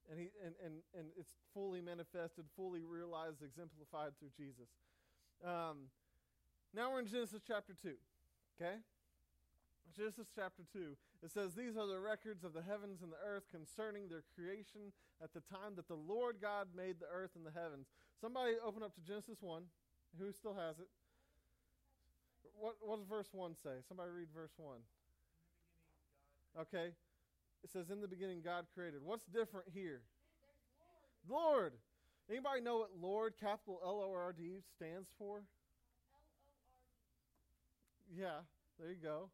and, 0.08 0.16
he, 0.16 0.32
and, 0.40 0.56
and, 0.64 0.80
and 0.96 1.12
it's 1.20 1.36
fully 1.52 1.84
manifested, 1.84 2.48
fully 2.56 2.88
realized, 2.88 3.44
exemplified 3.44 4.16
through 4.16 4.32
Jesus. 4.32 4.72
Um, 5.44 5.92
now 6.72 6.88
we're 6.88 7.04
in 7.04 7.06
Genesis 7.06 7.44
chapter 7.44 7.76
2, 7.76 7.92
okay? 8.56 8.80
Genesis 9.92 10.26
chapter 10.34 10.62
2. 10.72 10.96
It 11.22 11.30
says, 11.30 11.54
These 11.54 11.76
are 11.76 11.86
the 11.86 12.00
records 12.00 12.44
of 12.44 12.52
the 12.52 12.62
heavens 12.62 13.02
and 13.02 13.12
the 13.12 13.20
earth 13.20 13.44
concerning 13.50 14.08
their 14.08 14.24
creation 14.34 14.92
at 15.22 15.32
the 15.32 15.40
time 15.40 15.76
that 15.76 15.88
the 15.88 15.98
Lord 15.98 16.36
God 16.40 16.68
made 16.76 16.98
the 16.98 17.10
earth 17.12 17.36
and 17.36 17.44
the 17.44 17.54
heavens. 17.54 17.86
Somebody 18.20 18.54
open 18.64 18.82
up 18.82 18.94
to 18.94 19.00
Genesis 19.00 19.38
1. 19.40 19.62
Who 20.18 20.32
still 20.32 20.54
has 20.54 20.78
it? 20.78 20.88
What, 22.58 22.76
what 22.80 22.98
does 22.98 23.06
verse 23.06 23.28
1 23.32 23.54
say? 23.62 23.82
Somebody 23.88 24.10
read 24.10 24.28
verse 24.34 24.52
1. 24.56 24.78
Okay. 26.60 26.92
It 27.62 27.72
says, 27.72 27.90
In 27.90 28.00
the 28.00 28.08
beginning, 28.08 28.42
God 28.44 28.66
created. 28.74 29.00
What's 29.02 29.24
different 29.24 29.68
here? 29.72 30.02
Lord. 31.28 31.42
Lord. 31.46 31.72
Anybody 32.30 32.60
know 32.62 32.78
what 32.78 32.90
Lord, 33.00 33.34
capital 33.38 33.80
L 33.84 34.00
O 34.02 34.12
R 34.14 34.32
D, 34.32 34.60
stands 34.76 35.08
for? 35.18 35.36
L 35.36 35.36
O 35.36 35.38
R 35.38 35.40
D. 38.08 38.20
Yeah, 38.20 38.40
there 38.78 38.90
you 38.90 38.96
go. 39.02 39.28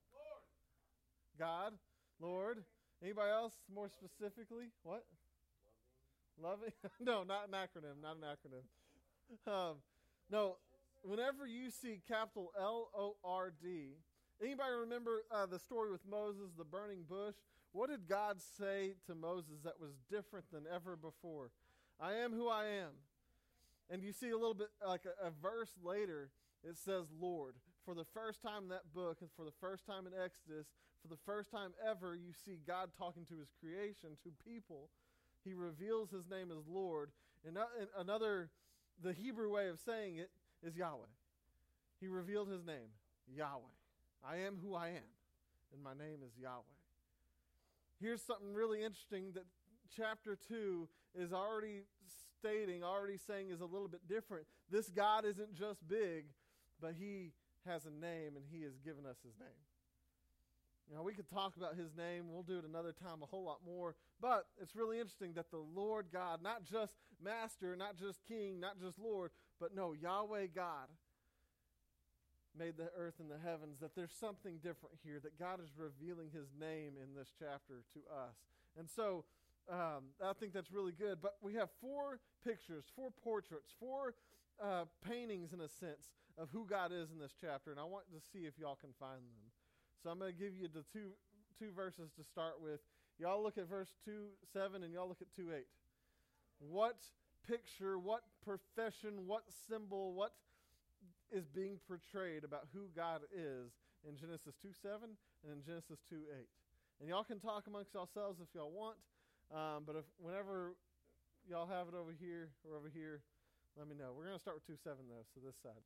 God, 1.41 1.73
Lord. 2.21 2.65
Anybody 3.03 3.31
else 3.31 3.55
more 3.75 3.89
specifically? 3.89 4.67
What? 4.83 5.07
Loving? 6.41 6.73
no, 7.01 7.25
not 7.25 7.49
an 7.49 7.55
acronym. 7.55 8.03
Not 8.03 8.17
an 8.17 8.29
acronym. 8.29 9.51
Um, 9.51 9.77
no, 10.31 10.57
whenever 11.03 11.47
you 11.47 11.71
see 11.71 12.03
capital 12.07 12.53
L 12.61 12.91
O 12.95 13.17
R 13.25 13.55
D, 13.63 13.95
anybody 14.43 14.73
remember 14.81 15.25
uh, 15.31 15.47
the 15.47 15.59
story 15.59 15.91
with 15.91 16.07
Moses, 16.07 16.51
the 16.59 16.65
burning 16.65 17.05
bush? 17.09 17.37
What 17.73 17.89
did 17.89 18.07
God 18.07 18.37
say 18.59 18.95
to 19.07 19.15
Moses 19.15 19.61
that 19.65 19.81
was 19.81 19.93
different 20.11 20.45
than 20.53 20.65
ever 20.73 20.95
before? 20.95 21.53
I 21.99 22.15
am 22.15 22.33
who 22.33 22.49
I 22.49 22.67
am. 22.67 22.91
And 23.89 24.03
you 24.03 24.13
see 24.13 24.29
a 24.29 24.37
little 24.37 24.55
bit 24.55 24.69
like 24.87 25.03
a, 25.07 25.29
a 25.29 25.31
verse 25.31 25.71
later, 25.83 26.31
it 26.63 26.77
says 26.77 27.07
Lord. 27.19 27.55
For 27.87 27.95
the 27.95 28.05
first 28.05 28.43
time 28.43 28.65
in 28.65 28.69
that 28.69 28.93
book, 28.95 29.19
and 29.23 29.31
for 29.37 29.45
the 29.47 29.55
first 29.59 29.87
time 29.87 30.07
in 30.07 30.13
Exodus, 30.13 30.67
for 31.03 31.09
the 31.09 31.21
first 31.25 31.51
time 31.51 31.71
ever, 31.89 32.15
you 32.15 32.33
see 32.45 32.59
God 32.67 32.91
talking 32.97 33.25
to 33.27 33.39
his 33.39 33.49
creation, 33.61 34.11
to 34.25 34.31
people. 34.45 34.91
He 35.45 35.55
reveals 35.55 36.11
his 36.11 36.29
name 36.29 36.51
as 36.51 36.67
Lord. 36.69 37.11
And 37.47 37.57
another, 37.99 38.51
the 39.03 39.13
Hebrew 39.13 39.53
way 39.53 39.69
of 39.69 39.79
saying 39.81 40.17
it 40.17 40.31
is 40.63 40.77
Yahweh. 40.77 41.07
He 42.01 42.09
revealed 42.09 42.49
his 42.49 42.65
name, 42.65 42.93
Yahweh. 43.35 43.63
I 44.25 44.37
am 44.39 44.59
who 44.63 44.75
I 44.75 44.89
am, 44.89 45.11
and 45.73 45.83
my 45.83 45.95
name 45.95 46.19
is 46.25 46.33
Yahweh. 46.41 46.63
Here's 48.01 48.23
something 48.23 48.53
really 48.53 48.83
interesting 48.83 49.33
that 49.35 49.45
chapter 49.97 50.37
2 50.49 50.89
is 51.19 51.33
already 51.33 51.83
stating, 52.39 52.83
already 52.85 53.17
saying 53.17 53.51
is 53.51 53.61
a 53.61 53.67
little 53.67 53.89
bit 53.89 54.07
different. 54.09 54.47
This 54.71 54.89
God 54.89 55.25
isn't 55.25 55.55
just 55.55 55.87
big, 55.89 56.27
but 56.81 56.95
he 56.99 57.33
has 57.67 57.87
a 57.87 57.91
name, 57.91 58.37
and 58.37 58.45
he 58.51 58.63
has 58.63 58.79
given 58.85 59.05
us 59.07 59.17
his 59.23 59.39
name. 59.39 59.49
Now, 60.93 61.03
we 61.03 61.15
could 61.15 61.31
talk 61.31 61.57
about 61.57 61.77
his 61.77 61.95
name. 61.97 62.25
We'll 62.29 62.43
do 62.43 62.59
it 62.59 62.65
another 62.65 62.93
time 62.93 63.23
a 63.23 63.27
whole 63.27 63.45
lot 63.45 63.61
more. 63.65 63.95
But 64.21 64.47
it's 64.61 64.75
really 64.75 64.99
interesting 64.99 65.35
that 65.35 65.51
the 65.51 65.63
Lord 65.75 66.07
God, 66.13 66.43
not 66.43 66.65
just 66.65 66.95
master, 67.23 67.77
not 67.77 67.97
just 67.97 68.21
king, 68.27 68.59
not 68.59 68.81
just 68.81 68.99
Lord, 68.99 69.31
but 69.61 69.75
no, 69.75 69.93
Yahweh 69.93 70.47
God 70.55 70.89
made 72.59 72.77
the 72.77 72.91
earth 72.99 73.15
and 73.21 73.31
the 73.31 73.39
heavens, 73.39 73.79
that 73.81 73.95
there's 73.95 74.13
something 74.19 74.57
different 74.57 74.99
here, 75.05 75.21
that 75.23 75.39
God 75.39 75.61
is 75.63 75.71
revealing 75.77 76.31
his 76.35 76.49
name 76.59 76.95
in 77.01 77.15
this 77.15 77.31
chapter 77.39 77.85
to 77.95 78.01
us. 78.11 78.35
And 78.77 78.89
so 78.91 79.25
um, 79.71 80.11
I 80.25 80.33
think 80.33 80.53
that's 80.53 80.73
really 80.73 80.93
good. 80.93 81.19
But 81.23 81.37
we 81.41 81.55
have 81.55 81.69
four 81.81 82.19
pictures, 82.45 82.85
four 82.97 83.11
portraits, 83.23 83.71
four 83.79 84.15
uh, 84.63 84.85
paintings, 85.07 85.53
in 85.53 85.61
a 85.61 85.69
sense, 85.69 86.11
of 86.37 86.49
who 86.51 86.67
God 86.67 86.91
is 86.93 87.11
in 87.13 87.19
this 87.19 87.35
chapter. 87.41 87.71
And 87.71 87.79
I 87.79 87.85
want 87.85 88.07
to 88.11 88.21
see 88.33 88.47
if 88.47 88.55
y'all 88.59 88.79
can 88.81 88.91
find 88.99 89.21
them. 89.21 89.47
So 90.03 90.09
I'm 90.09 90.19
going 90.19 90.33
to 90.33 90.39
give 90.39 90.57
you 90.57 90.69
the 90.73 90.85
two 90.93 91.13
two 91.59 91.71
verses 91.77 92.11
to 92.17 92.25
start 92.25 92.57
with. 92.63 92.81
Y'all 93.19 93.43
look 93.43 93.59
at 93.59 93.69
verse 93.69 93.93
2 94.07 94.33
7 94.53 94.83
and 94.83 94.93
y'all 94.95 95.07
look 95.07 95.21
at 95.21 95.29
2 95.37 95.53
8. 95.53 95.67
What 96.59 96.97
picture, 97.47 97.99
what 97.99 98.25
profession, 98.45 99.27
what 99.27 99.45
symbol, 99.69 100.15
what 100.15 100.33
is 101.31 101.45
being 101.47 101.77
portrayed 101.87 102.45
about 102.45 102.65
who 102.73 102.89
God 102.97 103.21
is 103.29 103.77
in 104.09 104.17
Genesis 104.17 104.57
2 104.63 104.73
7 104.73 105.05
and 105.45 105.53
in 105.53 105.61
Genesis 105.61 106.01
2 106.09 106.17
8. 106.17 106.49
And 107.01 107.09
y'all 107.09 107.25
can 107.25 107.39
talk 107.39 107.69
amongst 107.69 107.93
yourselves 107.93 108.41
if 108.41 108.49
y'all 108.57 108.73
want, 108.73 108.97
um, 109.53 109.85
but 109.85 109.97
if 109.97 110.05
whenever 110.17 110.73
y'all 111.45 111.69
have 111.69 111.89
it 111.93 111.95
over 111.95 112.17
here 112.17 112.49
or 112.65 112.77
over 112.77 112.89
here, 112.89 113.21
let 113.77 113.85
me 113.85 113.95
know. 113.95 114.17
We're 114.17 114.33
going 114.33 114.41
to 114.41 114.43
start 114.43 114.57
with 114.57 114.67
2 114.67 114.81
7 114.81 114.97
though, 115.13 115.29
so 115.35 115.45
this 115.45 115.61
side. 115.61 115.85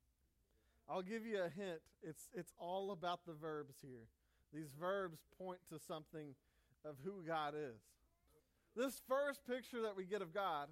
I'll 0.89 1.01
give 1.01 1.25
you 1.25 1.37
a 1.37 1.49
hint. 1.49 1.81
It's, 2.03 2.29
it's 2.33 2.53
all 2.59 2.91
about 2.91 3.25
the 3.25 3.33
verbs 3.33 3.75
here. 3.81 4.07
These 4.53 4.71
verbs 4.79 5.19
point 5.37 5.59
to 5.69 5.79
something 5.79 6.35
of 6.85 6.95
who 7.03 7.23
God 7.25 7.53
is. 7.55 7.81
This 8.75 9.01
first 9.07 9.41
picture 9.47 9.81
that 9.81 9.95
we 9.97 10.05
get 10.05 10.21
of 10.21 10.33
God, 10.33 10.67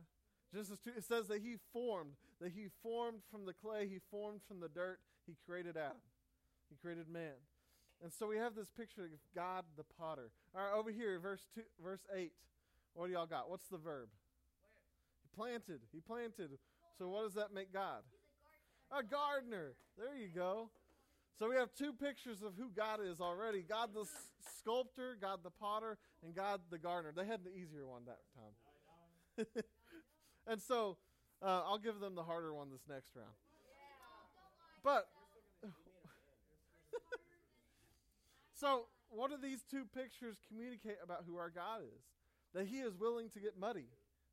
Genesis 0.51 0.77
2, 0.84 0.91
it 0.98 1.03
says 1.03 1.27
that 1.27 1.41
He 1.41 1.55
formed, 1.72 2.13
that 2.39 2.51
He 2.51 2.67
formed 2.84 3.22
from 3.32 3.46
the 3.46 3.53
clay, 3.53 3.88
He 3.88 4.00
formed 4.12 4.41
from 4.48 4.60
the 4.60 4.67
dirt, 4.70 5.00
He 5.25 5.36
created 5.48 5.77
Adam, 5.77 5.98
He 6.70 6.75
created 6.75 7.10
man. 7.10 7.39
And 8.03 8.12
so 8.12 8.27
we 8.27 8.38
have 8.38 8.53
this 8.53 8.70
picture 8.70 9.05
of 9.05 9.10
God 9.34 9.63
the 9.77 9.86
potter. 9.98 10.29
All 10.53 10.62
right, 10.62 10.77
over 10.77 10.91
here, 10.91 11.20
verse 11.20 11.48
two, 11.55 11.62
verse 11.82 12.05
eight. 12.15 12.34
What 12.93 13.08
do 13.08 13.13
y'all 13.13 13.25
got? 13.25 13.50
What's 13.50 13.67
the 13.70 13.77
verb? 13.77 14.10
He 15.24 15.36
planted. 15.36 15.79
He 15.91 16.00
planted. 16.00 16.51
So 16.98 17.10
what 17.10 17.24
does 17.24 17.34
that 17.34 17.53
make 17.53 17.74
God? 17.74 18.03
A 18.98 19.02
gardener. 19.02 19.74
There 19.98 20.16
you 20.16 20.28
go. 20.28 20.70
So 21.40 21.50
we 21.50 21.56
have 21.56 21.74
two 21.74 21.94
pictures 21.94 22.44
of 22.44 22.54
who 22.58 22.70
God 22.70 23.00
is 23.04 23.20
already 23.20 23.64
God 23.68 23.90
the 23.94 24.06
sculptor, 24.60 25.18
God 25.20 25.40
the 25.44 25.50
potter, 25.50 25.98
and 26.24 26.36
God 26.36 26.62
the 26.70 26.78
gardener. 26.78 27.12
They 27.16 27.26
had 27.26 27.44
the 27.44 27.50
easier 27.50 27.88
one 27.88 28.04
that 28.06 28.20
time. 28.36 29.64
and 30.48 30.62
so 30.62 30.98
uh, 31.42 31.64
I'll 31.66 31.80
give 31.80 32.00
them 32.00 32.14
the 32.16 32.24
harder 32.24 32.54
one 32.54 32.70
this 32.72 32.84
next 32.88 33.16
round. 33.16 33.34
But, 34.84 35.08
so 38.54 38.86
what 39.10 39.32
do 39.32 39.38
these 39.42 39.64
two 39.70 39.86
pictures 39.86 40.38
communicate 40.48 40.98
about 41.04 41.24
who 41.26 41.38
our 41.38 41.50
God 41.50 41.82
is? 41.82 42.04
That 42.54 42.68
He 42.68 42.78
is 42.78 42.94
willing 42.96 43.30
to 43.32 43.40
get 43.40 43.58
muddy. 43.60 43.88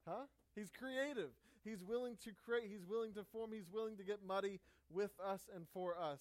Huh? 0.06 0.24
He's 0.54 0.68
creative. 0.70 1.30
He's 1.64 1.82
willing 1.82 2.16
to 2.24 2.30
create. 2.44 2.64
He's 2.70 2.84
willing 2.88 3.12
to 3.14 3.24
form. 3.32 3.50
He's 3.52 3.68
willing 3.70 3.96
to 3.96 4.04
get 4.04 4.20
muddy 4.26 4.60
with 4.90 5.12
us 5.24 5.40
and 5.54 5.66
for 5.72 5.94
us. 5.98 6.20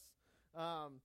Um, 0.55 1.01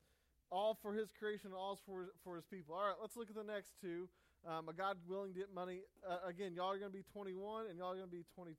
all 0.50 0.78
for 0.80 0.94
his 0.94 1.10
creation, 1.18 1.50
all 1.56 1.80
for, 1.86 2.12
for 2.22 2.36
his 2.36 2.44
people. 2.44 2.74
All 2.74 2.86
right, 2.86 2.96
let's 3.00 3.16
look 3.16 3.28
at 3.28 3.36
the 3.36 3.44
next 3.44 3.72
two. 3.80 4.08
Um, 4.46 4.68
a 4.68 4.72
God 4.72 4.98
willing 5.08 5.32
to 5.32 5.38
get 5.38 5.54
money. 5.54 5.80
Uh, 6.08 6.28
again, 6.28 6.52
y'all 6.54 6.70
are 6.70 6.78
going 6.78 6.90
to 6.90 6.96
be 6.96 7.04
21 7.12 7.66
and 7.68 7.78
y'all 7.78 7.92
are 7.92 7.96
going 7.96 8.06
to 8.06 8.10
be 8.10 8.24
22. 8.34 8.56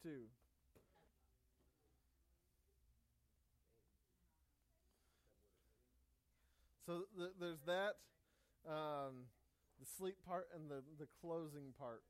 So 6.86 7.02
th- 7.18 7.32
there's 7.40 7.62
that, 7.66 7.98
um, 8.70 9.26
the 9.80 9.86
sleep 9.98 10.16
part 10.28 10.48
and 10.56 10.70
the, 10.70 10.82
the 11.00 11.08
closing 11.22 11.74
part. 11.80 12.02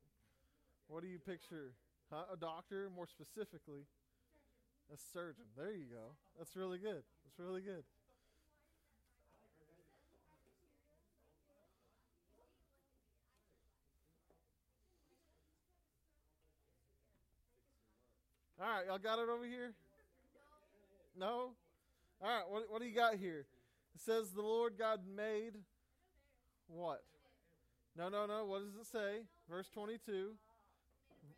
What 0.88 1.02
do 1.02 1.08
you 1.08 1.18
picture? 1.18 1.72
Huh? 2.10 2.24
A 2.32 2.36
doctor, 2.36 2.90
more 2.94 3.06
specifically. 3.06 3.86
A 4.92 4.96
surgeon. 5.12 5.44
There 5.56 5.72
you 5.72 5.86
go. 5.90 6.14
That's 6.38 6.54
really 6.54 6.78
good. 6.78 7.02
That's 7.24 7.38
really 7.38 7.60
good. 7.60 7.82
All 18.58 18.66
right, 18.66 18.86
y'all 18.86 18.98
got 18.98 19.18
it 19.18 19.28
over 19.28 19.44
here? 19.44 19.74
No? 21.18 21.50
All 22.22 22.28
right, 22.28 22.42
what, 22.48 22.62
what 22.70 22.80
do 22.80 22.86
you 22.86 22.94
got 22.94 23.16
here? 23.16 23.44
It 23.94 24.00
says 24.00 24.30
the 24.30 24.42
Lord 24.42 24.74
God 24.78 25.00
made 25.14 25.52
what? 26.68 27.02
No, 27.96 28.08
no, 28.08 28.26
no. 28.26 28.44
What 28.44 28.62
does 28.64 28.74
it 28.80 28.86
say? 28.90 29.22
Verse 29.48 29.68
22. 29.72 30.32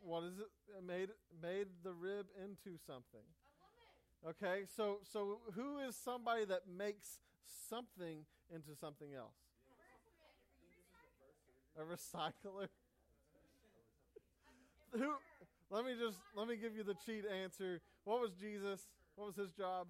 What 0.01 0.23
is 0.23 0.39
it? 0.39 0.47
Made 0.85 1.09
made 1.41 1.67
the 1.83 1.91
rib 1.91 2.27
into 2.43 2.77
something. 2.85 3.25
Okay, 4.27 4.63
so 4.75 4.99
so 5.03 5.39
who 5.55 5.79
is 5.79 5.95
somebody 5.95 6.45
that 6.45 6.61
makes 6.67 7.19
something 7.69 8.25
into 8.53 8.75
something 8.79 9.13
else? 9.13 9.35
A 11.77 11.81
recycler. 11.81 12.67
who? 14.91 15.13
Let 15.69 15.85
me 15.85 15.91
just 15.99 16.17
let 16.35 16.47
me 16.47 16.55
give 16.55 16.75
you 16.75 16.83
the 16.83 16.95
cheat 17.05 17.25
answer. 17.25 17.81
What 18.03 18.21
was 18.21 18.31
Jesus? 18.39 18.87
What 19.15 19.27
was 19.27 19.35
his 19.35 19.51
job? 19.51 19.87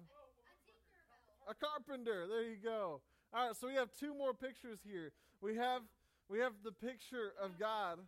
A 1.48 1.54
carpenter. 1.54 2.26
There 2.28 2.42
you 2.42 2.56
go. 2.62 3.00
All 3.32 3.46
right, 3.46 3.56
so 3.56 3.68
we 3.68 3.74
have 3.74 3.88
two 3.98 4.14
more 4.14 4.34
pictures 4.34 4.80
here. 4.84 5.12
We 5.40 5.56
have 5.56 5.82
we 6.28 6.38
have 6.40 6.52
the 6.62 6.72
picture 6.72 7.32
of 7.42 7.58
God 7.58 7.98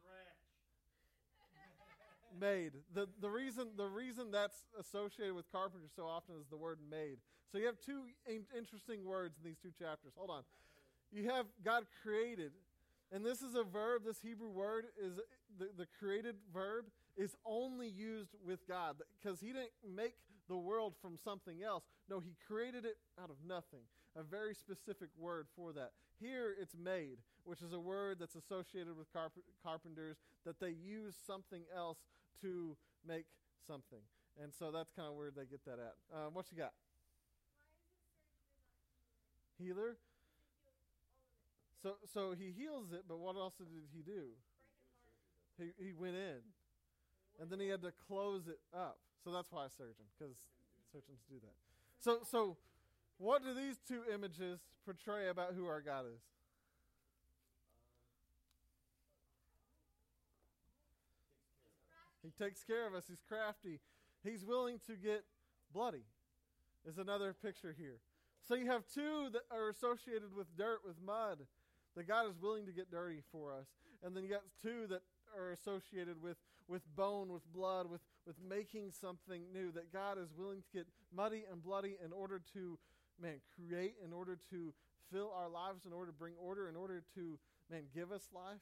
made. 2.38 2.72
The 2.94 3.08
the 3.20 3.30
reason 3.30 3.68
the 3.76 3.86
reason 3.86 4.30
that's 4.30 4.64
associated 4.78 5.34
with 5.34 5.50
carpenter 5.50 5.86
so 5.94 6.04
often 6.04 6.34
is 6.40 6.46
the 6.48 6.56
word 6.56 6.78
made. 6.90 7.18
So 7.50 7.58
you 7.58 7.66
have 7.66 7.80
two 7.84 8.04
in- 8.26 8.46
interesting 8.56 9.04
words 9.04 9.36
in 9.42 9.48
these 9.48 9.58
two 9.58 9.72
chapters. 9.78 10.12
Hold 10.16 10.30
on. 10.30 10.42
You 11.12 11.28
have 11.30 11.46
God 11.62 11.84
created, 12.02 12.52
and 13.12 13.24
this 13.24 13.42
is 13.42 13.54
a 13.54 13.62
verb. 13.62 14.02
This 14.04 14.20
Hebrew 14.22 14.50
word 14.50 14.86
is 15.02 15.20
the, 15.58 15.68
the 15.76 15.86
created 15.98 16.36
verb 16.52 16.86
is 17.16 17.36
only 17.44 17.88
used 17.88 18.34
with 18.44 18.66
God 18.66 18.96
because 19.20 19.40
He 19.40 19.48
didn't 19.48 19.72
make 19.94 20.14
the 20.48 20.56
world 20.56 20.94
from 21.02 21.18
something 21.22 21.62
else. 21.62 21.84
No, 22.08 22.20
He 22.20 22.34
created 22.46 22.84
it 22.84 22.96
out 23.22 23.30
of 23.30 23.36
nothing. 23.46 23.84
A 24.16 24.22
very 24.22 24.54
specific 24.54 25.08
word 25.18 25.46
for 25.56 25.72
that. 25.72 25.92
Here 26.20 26.54
it's 26.60 26.76
made, 26.76 27.18
which 27.44 27.62
is 27.62 27.72
a 27.72 27.80
word 27.80 28.18
that's 28.20 28.36
associated 28.36 28.96
with 28.96 29.12
carp- 29.12 29.32
carpenters 29.62 30.16
that 30.44 30.60
they 30.60 30.70
use 30.70 31.14
something 31.26 31.62
else 31.74 31.98
to 32.40 32.76
make 33.06 33.26
something. 33.66 34.00
And 34.42 34.52
so 34.52 34.70
that's 34.70 34.90
kind 34.96 35.08
of 35.08 35.14
where 35.14 35.30
they 35.30 35.44
get 35.44 35.64
that 35.64 35.78
at. 35.78 35.94
Um, 36.14 36.34
what 36.34 36.46
you 36.50 36.58
got? 36.58 36.72
Healer. 39.58 39.96
So 41.82 41.96
so 42.14 42.34
he 42.38 42.52
heals 42.56 42.92
it, 42.92 43.04
but 43.08 43.18
what 43.18 43.36
else 43.36 43.54
did 43.58 43.66
he 43.92 44.02
do? 44.02 44.30
He 45.58 45.72
he 45.84 45.92
went 45.92 46.14
in, 46.14 46.38
and 47.40 47.50
then 47.50 47.60
he 47.60 47.68
had 47.68 47.82
to 47.82 47.92
close 48.08 48.46
it 48.46 48.60
up. 48.74 48.98
So 49.24 49.30
that's 49.30 49.50
why 49.50 49.66
surgeon, 49.76 50.06
because 50.16 50.34
surgeons 50.92 51.20
do 51.28 51.36
that. 51.42 51.54
So 51.98 52.20
so, 52.24 52.56
what 53.18 53.42
do 53.42 53.52
these 53.52 53.76
two 53.86 54.02
images 54.12 54.60
portray 54.84 55.28
about 55.28 55.54
who 55.54 55.66
our 55.66 55.80
God 55.80 56.06
is? 56.06 56.22
He 62.22 62.30
takes 62.30 62.64
care 62.64 62.86
of 62.86 62.94
us. 62.94 63.04
He's 63.08 63.22
crafty. 63.26 63.80
He's 64.24 64.44
willing 64.44 64.78
to 64.86 64.94
get 64.94 65.24
bloody. 65.72 66.04
Is 66.84 66.98
another 66.98 67.32
picture 67.32 67.74
here. 67.78 68.00
So 68.42 68.56
you 68.56 68.66
have 68.66 68.82
two 68.92 69.28
that 69.32 69.42
are 69.52 69.68
associated 69.68 70.34
with 70.34 70.48
dirt, 70.56 70.80
with 70.84 70.96
mud, 71.00 71.38
that 71.94 72.08
God 72.08 72.28
is 72.28 72.34
willing 72.40 72.66
to 72.66 72.72
get 72.72 72.90
dirty 72.90 73.22
for 73.30 73.52
us. 73.52 73.66
And 74.02 74.16
then 74.16 74.24
you 74.24 74.30
got 74.30 74.42
two 74.60 74.88
that 74.88 75.02
are 75.38 75.52
associated 75.52 76.20
with, 76.20 76.36
with 76.66 76.82
bone, 76.96 77.32
with 77.32 77.46
blood, 77.52 77.88
with, 77.88 78.00
with 78.26 78.34
making 78.42 78.90
something 78.90 79.42
new, 79.52 79.70
that 79.72 79.92
God 79.92 80.18
is 80.18 80.34
willing 80.36 80.62
to 80.62 80.78
get 80.78 80.86
muddy 81.14 81.44
and 81.50 81.62
bloody 81.62 81.96
in 82.04 82.12
order 82.12 82.40
to, 82.54 82.78
man, 83.20 83.38
create, 83.54 83.94
in 84.04 84.12
order 84.12 84.36
to 84.50 84.74
fill 85.12 85.32
our 85.38 85.48
lives, 85.48 85.86
in 85.86 85.92
order 85.92 86.10
to 86.10 86.18
bring 86.18 86.34
order, 86.42 86.68
in 86.68 86.74
order 86.74 87.04
to, 87.14 87.38
man, 87.70 87.82
give 87.94 88.10
us 88.10 88.28
life. 88.34 88.60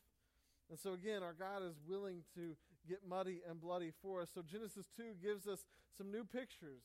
And 0.68 0.78
so 0.78 0.92
again, 0.92 1.22
our 1.22 1.32
God 1.32 1.62
is 1.64 1.74
willing 1.88 2.22
to 2.34 2.54
get 2.88 3.00
muddy 3.08 3.40
and 3.48 3.60
bloody 3.60 3.92
for 4.02 4.22
us. 4.22 4.28
So 4.34 4.42
Genesis 4.42 4.86
2 4.96 5.20
gives 5.22 5.46
us 5.46 5.64
some 5.96 6.10
new 6.10 6.24
pictures. 6.24 6.82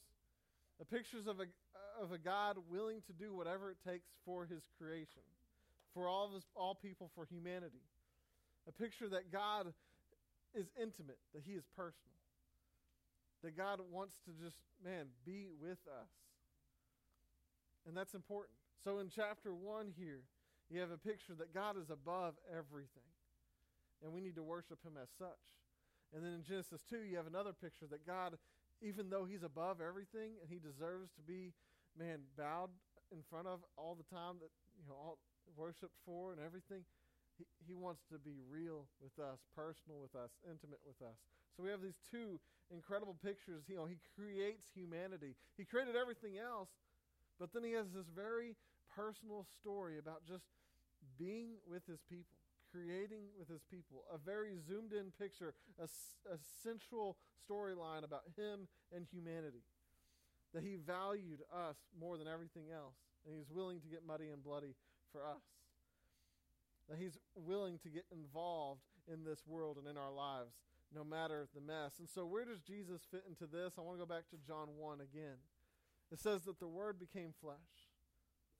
The 0.79 0.85
pictures 0.85 1.27
of 1.27 1.39
a, 1.39 1.47
of 2.01 2.11
a 2.11 2.17
God 2.17 2.57
willing 2.69 3.01
to 3.07 3.13
do 3.13 3.33
whatever 3.33 3.71
it 3.71 3.77
takes 3.87 4.07
for 4.25 4.45
his 4.45 4.63
creation, 4.77 5.23
for 5.93 6.07
all, 6.07 6.27
of 6.27 6.33
his, 6.33 6.43
all 6.55 6.75
people, 6.75 7.11
for 7.15 7.25
humanity. 7.25 7.83
A 8.67 8.71
picture 8.71 9.07
that 9.09 9.31
God 9.31 9.67
is 10.53 10.67
intimate, 10.81 11.19
that 11.33 11.43
he 11.45 11.53
is 11.53 11.63
personal, 11.75 12.19
that 13.43 13.55
God 13.55 13.79
wants 13.91 14.15
to 14.25 14.31
just, 14.43 14.63
man, 14.83 15.05
be 15.25 15.47
with 15.61 15.79
us. 15.87 16.09
And 17.87 17.95
that's 17.95 18.15
important. 18.15 18.57
So 18.83 18.99
in 18.99 19.09
chapter 19.09 19.53
1 19.53 19.93
here, 19.97 20.21
you 20.69 20.79
have 20.79 20.91
a 20.91 20.97
picture 20.97 21.33
that 21.37 21.53
God 21.53 21.77
is 21.77 21.89
above 21.89 22.33
everything, 22.49 23.05
and 24.03 24.11
we 24.11 24.21
need 24.21 24.35
to 24.35 24.43
worship 24.43 24.83
him 24.83 24.93
as 25.01 25.09
such. 25.17 25.55
And 26.13 26.23
then 26.23 26.33
in 26.33 26.43
Genesis 26.43 26.83
2, 26.89 27.03
you 27.03 27.17
have 27.17 27.27
another 27.27 27.53
picture 27.53 27.87
that 27.91 28.05
God, 28.05 28.37
even 28.81 29.09
though 29.09 29.25
He's 29.25 29.43
above 29.43 29.81
everything 29.81 30.37
and 30.41 30.49
He 30.49 30.59
deserves 30.59 31.11
to 31.15 31.21
be, 31.21 31.53
man, 31.97 32.19
bowed 32.37 32.69
in 33.11 33.23
front 33.29 33.47
of 33.47 33.59
all 33.77 33.95
the 33.95 34.07
time, 34.07 34.37
that, 34.41 34.51
you 34.77 34.85
know, 34.87 34.95
all 34.95 35.17
worshiped 35.57 35.95
for 36.05 36.31
and 36.31 36.41
everything, 36.41 36.83
he, 37.37 37.45
he 37.67 37.73
wants 37.75 38.01
to 38.11 38.17
be 38.17 38.39
real 38.47 38.87
with 39.03 39.17
us, 39.19 39.43
personal 39.55 39.99
with 39.99 40.15
us, 40.15 40.31
intimate 40.47 40.79
with 40.87 40.99
us. 41.03 41.19
So 41.55 41.63
we 41.63 41.69
have 41.69 41.81
these 41.81 41.99
two 42.11 42.39
incredible 42.71 43.15
pictures. 43.23 43.63
You 43.67 43.75
know, 43.75 43.85
He 43.85 43.99
creates 44.15 44.71
humanity, 44.73 45.35
He 45.57 45.65
created 45.65 45.95
everything 45.95 46.37
else, 46.39 46.69
but 47.39 47.51
then 47.51 47.63
He 47.63 47.73
has 47.73 47.91
this 47.91 48.07
very 48.07 48.55
personal 48.95 49.45
story 49.59 49.99
about 49.99 50.23
just 50.23 50.47
being 51.19 51.59
with 51.67 51.83
His 51.87 51.99
people 52.07 52.39
creating 52.75 53.31
with 53.39 53.47
his 53.47 53.63
people, 53.71 54.03
a 54.11 54.17
very 54.17 54.59
zoomed 54.67 54.91
in 54.91 55.11
picture, 55.15 55.53
a, 55.79 55.87
a 56.27 56.37
central 56.63 57.15
storyline 57.39 58.03
about 58.03 58.23
him 58.35 58.67
and 58.93 59.05
humanity. 59.11 59.63
That 60.53 60.63
he 60.63 60.75
valued 60.75 61.39
us 61.53 61.77
more 61.99 62.17
than 62.17 62.27
everything 62.27 62.71
else, 62.73 62.95
and 63.25 63.35
he's 63.35 63.49
willing 63.49 63.79
to 63.81 63.87
get 63.87 64.05
muddy 64.05 64.29
and 64.29 64.43
bloody 64.43 64.75
for 65.11 65.25
us. 65.25 65.43
That 66.89 66.97
he's 66.97 67.17
willing 67.35 67.79
to 67.79 67.89
get 67.89 68.05
involved 68.11 68.83
in 69.11 69.23
this 69.23 69.39
world 69.47 69.77
and 69.77 69.87
in 69.87 69.97
our 69.97 70.11
lives, 70.11 70.55
no 70.93 71.03
matter 71.03 71.47
the 71.55 71.61
mess. 71.61 71.99
And 71.99 72.07
so, 72.07 72.25
where 72.25 72.45
does 72.45 72.59
Jesus 72.61 73.01
fit 73.09 73.23
into 73.27 73.51
this? 73.51 73.73
I 73.77 73.81
want 73.81 73.99
to 73.99 74.05
go 74.05 74.07
back 74.07 74.29
to 74.31 74.37
John 74.47 74.75
1 74.77 75.01
again. 75.01 75.39
It 76.11 76.19
says 76.19 76.43
that 76.43 76.59
the 76.59 76.67
Word 76.67 76.99
became 76.99 77.33
flesh. 77.41 77.91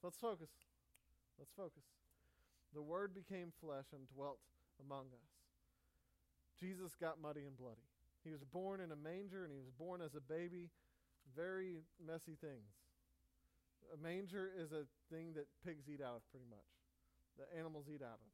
Let's 0.03 0.17
focus. 0.17 0.49
Let's 1.37 1.51
focus 1.55 1.83
the 2.73 2.81
Word 2.81 3.13
became 3.13 3.51
flesh 3.61 3.85
and 3.93 4.07
dwelt 4.09 4.39
among 4.79 5.05
us. 5.13 5.29
Jesus 6.59 6.95
got 6.95 7.21
muddy 7.21 7.45
and 7.45 7.57
bloody. 7.57 7.85
He 8.23 8.31
was 8.31 8.43
born 8.43 8.81
in 8.81 8.91
a 8.91 8.95
manger 8.95 9.43
and 9.43 9.51
he 9.51 9.59
was 9.59 9.69
born 9.77 10.01
as 10.01 10.15
a 10.15 10.23
baby. 10.23 10.71
Very 11.35 11.83
messy 12.01 12.37
things. 12.39 12.73
A 13.93 13.97
manger 14.01 14.49
is 14.49 14.71
a 14.71 14.89
thing 15.13 15.33
that 15.35 15.45
pigs 15.61 15.85
eat 15.85 16.01
out 16.01 16.17
of, 16.17 16.23
pretty 16.31 16.49
much. 16.49 16.65
That 17.37 17.51
animals 17.53 17.85
eat 17.85 18.01
out 18.01 18.17
of. 18.17 18.31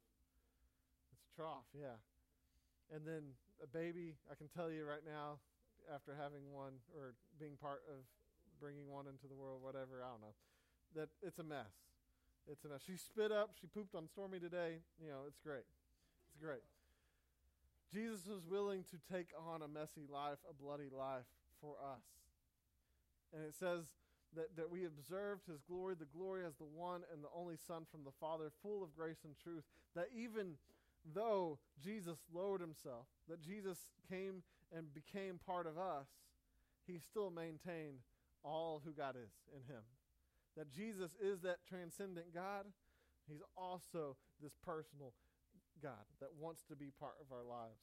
It's 1.12 1.24
a 1.28 1.32
trough, 1.36 1.68
yeah. 1.76 2.00
And 2.94 3.04
then 3.04 3.36
a 3.62 3.68
baby, 3.68 4.16
I 4.30 4.34
can 4.34 4.48
tell 4.48 4.70
you 4.70 4.88
right 4.88 5.04
now, 5.04 5.42
after 5.92 6.14
having 6.14 6.52
one 6.54 6.78
or 6.96 7.12
being 7.38 7.58
part 7.60 7.82
of 7.90 8.00
bringing 8.62 8.88
one 8.88 9.10
into 9.10 9.26
the 9.26 9.34
world, 9.34 9.60
whatever, 9.60 10.00
I 10.00 10.08
don't 10.14 10.22
know, 10.22 10.36
that 10.94 11.10
it's 11.20 11.38
a 11.38 11.44
mess. 11.44 11.74
It's 12.50 12.64
enough. 12.64 12.82
She 12.86 12.96
spit 12.96 13.30
up. 13.30 13.50
She 13.60 13.66
pooped 13.66 13.94
on 13.94 14.08
Stormy 14.08 14.40
today. 14.40 14.82
You 15.00 15.08
know, 15.08 15.22
it's 15.26 15.38
great. 15.38 15.66
It's 16.28 16.42
great. 16.42 16.64
Jesus 17.92 18.26
was 18.26 18.46
willing 18.48 18.84
to 18.90 18.96
take 19.12 19.28
on 19.36 19.62
a 19.62 19.68
messy 19.68 20.08
life, 20.08 20.38
a 20.48 20.54
bloody 20.54 20.88
life 20.90 21.28
for 21.60 21.76
us. 21.78 22.02
And 23.34 23.44
it 23.44 23.54
says 23.54 23.84
that, 24.34 24.56
that 24.56 24.70
we 24.70 24.86
observed 24.86 25.46
his 25.46 25.60
glory, 25.68 25.94
the 25.94 26.08
glory 26.16 26.44
as 26.44 26.56
the 26.56 26.64
one 26.64 27.02
and 27.12 27.22
the 27.22 27.28
only 27.36 27.56
Son 27.56 27.84
from 27.90 28.00
the 28.04 28.16
Father, 28.18 28.50
full 28.62 28.82
of 28.82 28.96
grace 28.96 29.24
and 29.24 29.34
truth. 29.36 29.64
That 29.94 30.08
even 30.16 30.54
though 31.14 31.58
Jesus 31.82 32.18
lowered 32.32 32.60
himself, 32.60 33.06
that 33.28 33.42
Jesus 33.42 33.78
came 34.08 34.42
and 34.74 34.92
became 34.94 35.38
part 35.46 35.66
of 35.66 35.78
us, 35.78 36.06
he 36.86 36.98
still 36.98 37.30
maintained 37.30 38.00
all 38.42 38.80
who 38.84 38.92
God 38.92 39.16
is 39.16 39.30
in 39.54 39.62
him 39.72 39.82
that 40.56 40.72
Jesus 40.72 41.16
is 41.20 41.40
that 41.42 41.64
transcendent 41.68 42.34
God, 42.34 42.66
He's 43.28 43.42
also 43.56 44.16
this 44.42 44.54
personal 44.64 45.14
God 45.82 46.04
that 46.20 46.30
wants 46.38 46.62
to 46.68 46.76
be 46.76 46.90
part 46.98 47.14
of 47.20 47.32
our 47.32 47.44
lives. 47.44 47.80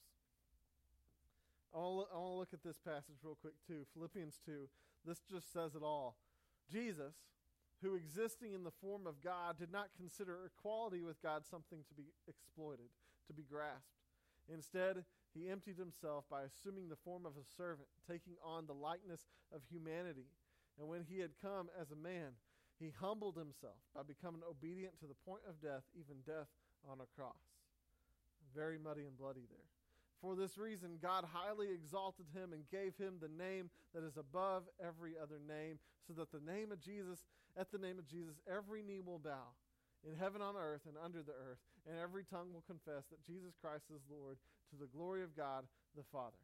I 1.74 1.78
want 1.78 2.10
to 2.10 2.18
look 2.18 2.52
at 2.52 2.64
this 2.64 2.78
passage 2.78 3.22
real 3.22 3.38
quick, 3.40 3.54
too. 3.66 3.86
Philippians 3.94 4.40
2. 4.44 4.68
This 5.06 5.20
just 5.30 5.52
says 5.52 5.74
it 5.74 5.82
all. 5.82 6.16
Jesus, 6.70 7.14
who 7.82 7.94
existing 7.94 8.52
in 8.52 8.64
the 8.64 8.74
form 8.82 9.06
of 9.06 9.22
God, 9.22 9.58
did 9.58 9.70
not 9.72 9.94
consider 9.96 10.38
equality 10.44 11.00
with 11.00 11.22
God 11.22 11.46
something 11.48 11.80
to 11.88 11.94
be 11.94 12.10
exploited, 12.28 12.90
to 13.28 13.32
be 13.32 13.44
grasped. 13.46 14.02
Instead, 14.52 15.04
he 15.32 15.48
emptied 15.48 15.78
himself 15.78 16.24
by 16.28 16.42
assuming 16.42 16.88
the 16.88 16.98
form 17.04 17.24
of 17.24 17.38
a 17.38 17.46
servant, 17.56 17.88
taking 18.08 18.34
on 18.44 18.66
the 18.66 18.74
likeness 18.74 19.28
of 19.54 19.62
humanity. 19.70 20.26
And 20.78 20.88
when 20.88 21.04
he 21.08 21.20
had 21.20 21.38
come 21.40 21.68
as 21.80 21.90
a 21.90 21.96
man, 21.96 22.34
he 22.80 22.92
humbled 22.98 23.36
himself 23.36 23.76
by 23.94 24.00
becoming 24.02 24.40
obedient 24.48 24.98
to 25.00 25.06
the 25.06 25.20
point 25.28 25.44
of 25.46 25.60
death, 25.60 25.84
even 25.92 26.24
death 26.24 26.48
on 26.88 26.98
a 27.04 27.12
cross. 27.14 27.44
Very 28.56 28.78
muddy 28.80 29.04
and 29.04 29.16
bloody 29.20 29.44
there. 29.52 29.68
For 30.20 30.34
this 30.34 30.58
reason, 30.58 30.98
God 31.00 31.24
highly 31.24 31.68
exalted 31.72 32.26
him 32.34 32.52
and 32.52 32.68
gave 32.68 32.96
him 32.96 33.20
the 33.20 33.32
name 33.32 33.70
that 33.94 34.04
is 34.04 34.16
above 34.16 34.64
every 34.80 35.12
other 35.20 35.40
name, 35.40 35.78
so 36.06 36.12
that 36.14 36.32
the 36.32 36.44
name 36.44 36.72
of 36.72 36.80
Jesus, 36.80 37.24
at 37.56 37.70
the 37.70 37.78
name 37.78 37.98
of 37.98 38.08
Jesus, 38.08 38.40
every 38.48 38.82
knee 38.82 39.00
will 39.04 39.20
bow 39.20 39.52
in 40.04 40.16
heaven, 40.16 40.40
on 40.40 40.56
earth, 40.56 40.82
and 40.88 40.96
under 40.96 41.22
the 41.22 41.36
earth, 41.36 41.60
and 41.88 41.96
every 42.00 42.24
tongue 42.24 42.52
will 42.52 42.64
confess 42.64 43.04
that 43.12 43.24
Jesus 43.24 43.52
Christ 43.60 43.84
is 43.92 44.00
Lord 44.08 44.36
to 44.72 44.76
the 44.76 44.88
glory 44.88 45.22
of 45.22 45.36
God 45.36 45.64
the 45.96 46.04
Father. 46.12 46.40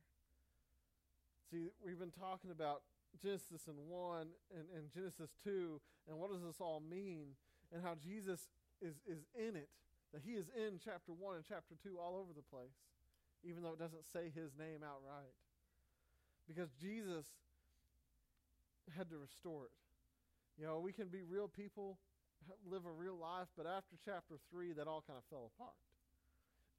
See, 1.51 1.69
we've 1.85 1.99
been 1.99 2.13
talking 2.13 2.51
about 2.51 2.83
Genesis 3.23 3.67
and 3.67 3.79
1 3.79 4.27
and, 4.55 4.67
and 4.75 4.93
Genesis 4.93 5.31
2, 5.45 5.81
and 6.09 6.19
what 6.19 6.31
does 6.31 6.43
this 6.43 6.61
all 6.61 6.81
mean, 6.81 7.35
and 7.73 7.83
how 7.83 7.95
Jesus 7.95 8.49
is, 8.81 8.95
is 9.07 9.25
in 9.35 9.57
it, 9.57 9.69
that 10.13 10.23
he 10.25 10.33
is 10.33 10.47
in 10.55 10.79
chapter 10.83 11.13
1 11.13 11.37
and 11.37 11.45
chapter 11.47 11.75
2 11.83 11.99
all 11.99 12.17
over 12.17 12.33
the 12.35 12.45
place, 12.45 12.77
even 13.45 13.63
though 13.63 13.73
it 13.73 13.79
doesn't 13.79 14.07
say 14.13 14.31
his 14.35 14.53
name 14.59 14.85
outright. 14.85 15.35
Because 16.47 16.71
Jesus 16.81 17.27
had 18.97 19.11
to 19.11 19.19
restore 19.19 19.67
it. 19.67 19.75
You 20.61 20.67
know, 20.67 20.79
we 20.79 20.93
can 20.93 21.09
be 21.09 21.23
real 21.23 21.49
people 21.49 21.99
live 22.69 22.87
a 22.87 22.93
real 22.93 23.19
life, 23.19 23.49
but 23.57 23.67
after 23.67 23.97
chapter 24.05 24.37
3, 24.51 24.73
that 24.75 24.87
all 24.87 25.03
kind 25.07 25.19
of 25.19 25.25
fell 25.29 25.51
apart. 25.57 25.75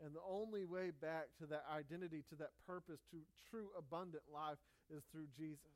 And 0.03 0.13
the 0.13 0.23
only 0.23 0.63
way 0.63 0.91
back 0.93 1.33
to 1.41 1.45
that 1.47 1.65
identity, 1.73 2.23
to 2.29 2.35
that 2.37 2.53
purpose, 2.65 3.01
to 3.11 3.17
true 3.49 3.73
abundant 3.77 4.23
life 4.31 4.61
is 4.93 5.03
through 5.11 5.27
Jesus. 5.35 5.73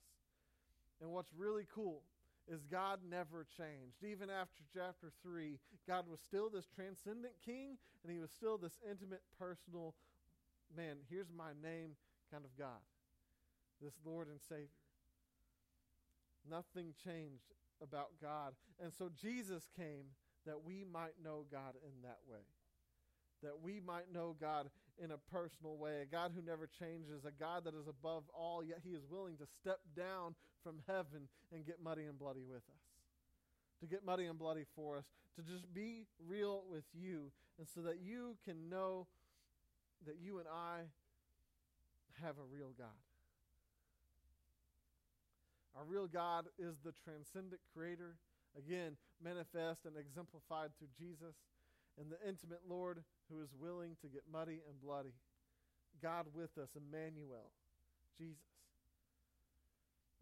And 1.02 1.12
what's 1.12 1.32
really 1.36 1.66
cool 1.74 2.04
is 2.48 2.64
God 2.70 3.00
never 3.10 3.46
changed. 3.58 4.04
Even 4.04 4.30
after 4.30 4.64
chapter 4.74 5.12
3, 5.24 5.58
God 5.88 6.06
was 6.10 6.20
still 6.20 6.50
this 6.50 6.68
transcendent 6.74 7.34
king, 7.44 7.78
and 8.04 8.12
he 8.12 8.20
was 8.20 8.32
still 8.32 8.58
this 8.58 8.78
intimate, 8.90 9.22
personal, 9.40 9.96
man, 10.76 10.98
here's 11.10 11.32
my 11.36 11.52
name 11.62 11.92
kind 12.32 12.46
of 12.46 12.58
God, 12.58 12.82
this 13.82 13.94
Lord 14.06 14.28
and 14.28 14.40
Savior. 14.48 14.68
Nothing 16.50 16.94
changed 17.04 17.54
about 17.82 18.10
God. 18.22 18.54
And 18.82 18.92
so 18.94 19.10
Jesus 19.22 19.70
came 19.76 20.06
that 20.46 20.64
we 20.64 20.86
might 20.92 21.14
know 21.24 21.46
God 21.52 21.76
in 21.84 22.02
that 22.04 22.20
way. 22.30 22.46
That 23.44 23.62
we 23.62 23.80
might 23.80 24.12
know 24.14 24.36
God 24.40 24.70
in 24.98 25.12
a 25.12 25.18
personal 25.32 25.78
way, 25.78 26.02
a 26.02 26.06
God 26.06 26.32
who 26.36 26.42
never 26.42 26.68
changes, 26.68 27.26
a 27.26 27.32
God 27.32 27.66
that 27.66 27.74
is 27.74 27.88
above 27.88 28.24
all, 28.34 28.64
yet 28.64 28.80
he 28.84 28.92
is 28.92 29.04
willing 29.10 29.38
to 29.38 29.46
step 29.62 29.80
down 29.96 30.36
from 30.64 30.80
heaven 30.88 31.28
and 31.54 31.66
get 31.66 31.82
muddy 31.84 32.06
and 32.06 32.18
bloody 32.18 32.44
with 32.44 32.64
us. 32.70 32.84
To 33.82 33.88
get 33.88 34.06
muddy 34.06 34.26
and 34.26 34.38
bloody 34.38 34.66
for 34.76 34.98
us, 34.98 35.06
to 35.36 35.42
just 35.42 35.74
be 35.74 36.06
real 36.28 36.64
with 36.70 36.84
you, 36.94 37.32
and 37.58 37.68
so 37.74 37.82
that 37.82 38.00
you 38.02 38.38
can 38.46 38.70
know 38.70 39.08
that 40.06 40.18
you 40.22 40.40
and 40.40 40.48
I 40.48 40.82
have 42.24 42.38
a 42.38 42.46
real 42.54 42.74
God. 42.78 42.88
Our 45.76 45.86
real 45.86 46.08
God 46.08 46.46
is 46.60 46.76
the 46.84 46.92
transcendent 47.04 47.62
creator, 47.74 48.18
again, 48.58 48.98
manifest 49.24 49.86
and 49.86 49.96
exemplified 49.96 50.72
through 50.78 50.92
Jesus, 51.00 51.36
and 52.02 52.10
the 52.10 52.18
intimate 52.26 52.66
Lord 52.66 53.06
who 53.30 53.46
is 53.46 53.54
willing 53.54 53.94
to 54.02 54.10
get 54.10 54.26
muddy 54.26 54.66
and 54.66 54.74
bloody. 54.82 55.14
God 56.02 56.26
with 56.34 56.50
us, 56.58 56.74
Emmanuel, 56.74 57.54
Jesus. 58.18 58.42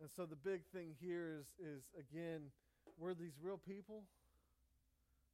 And 0.04 0.12
so 0.12 0.28
the 0.28 0.36
big 0.36 0.68
thing 0.76 0.92
here 1.00 1.40
is, 1.40 1.48
is 1.56 1.88
again, 1.96 2.52
we're 3.00 3.16
these 3.16 3.40
real 3.40 3.56
people, 3.56 4.04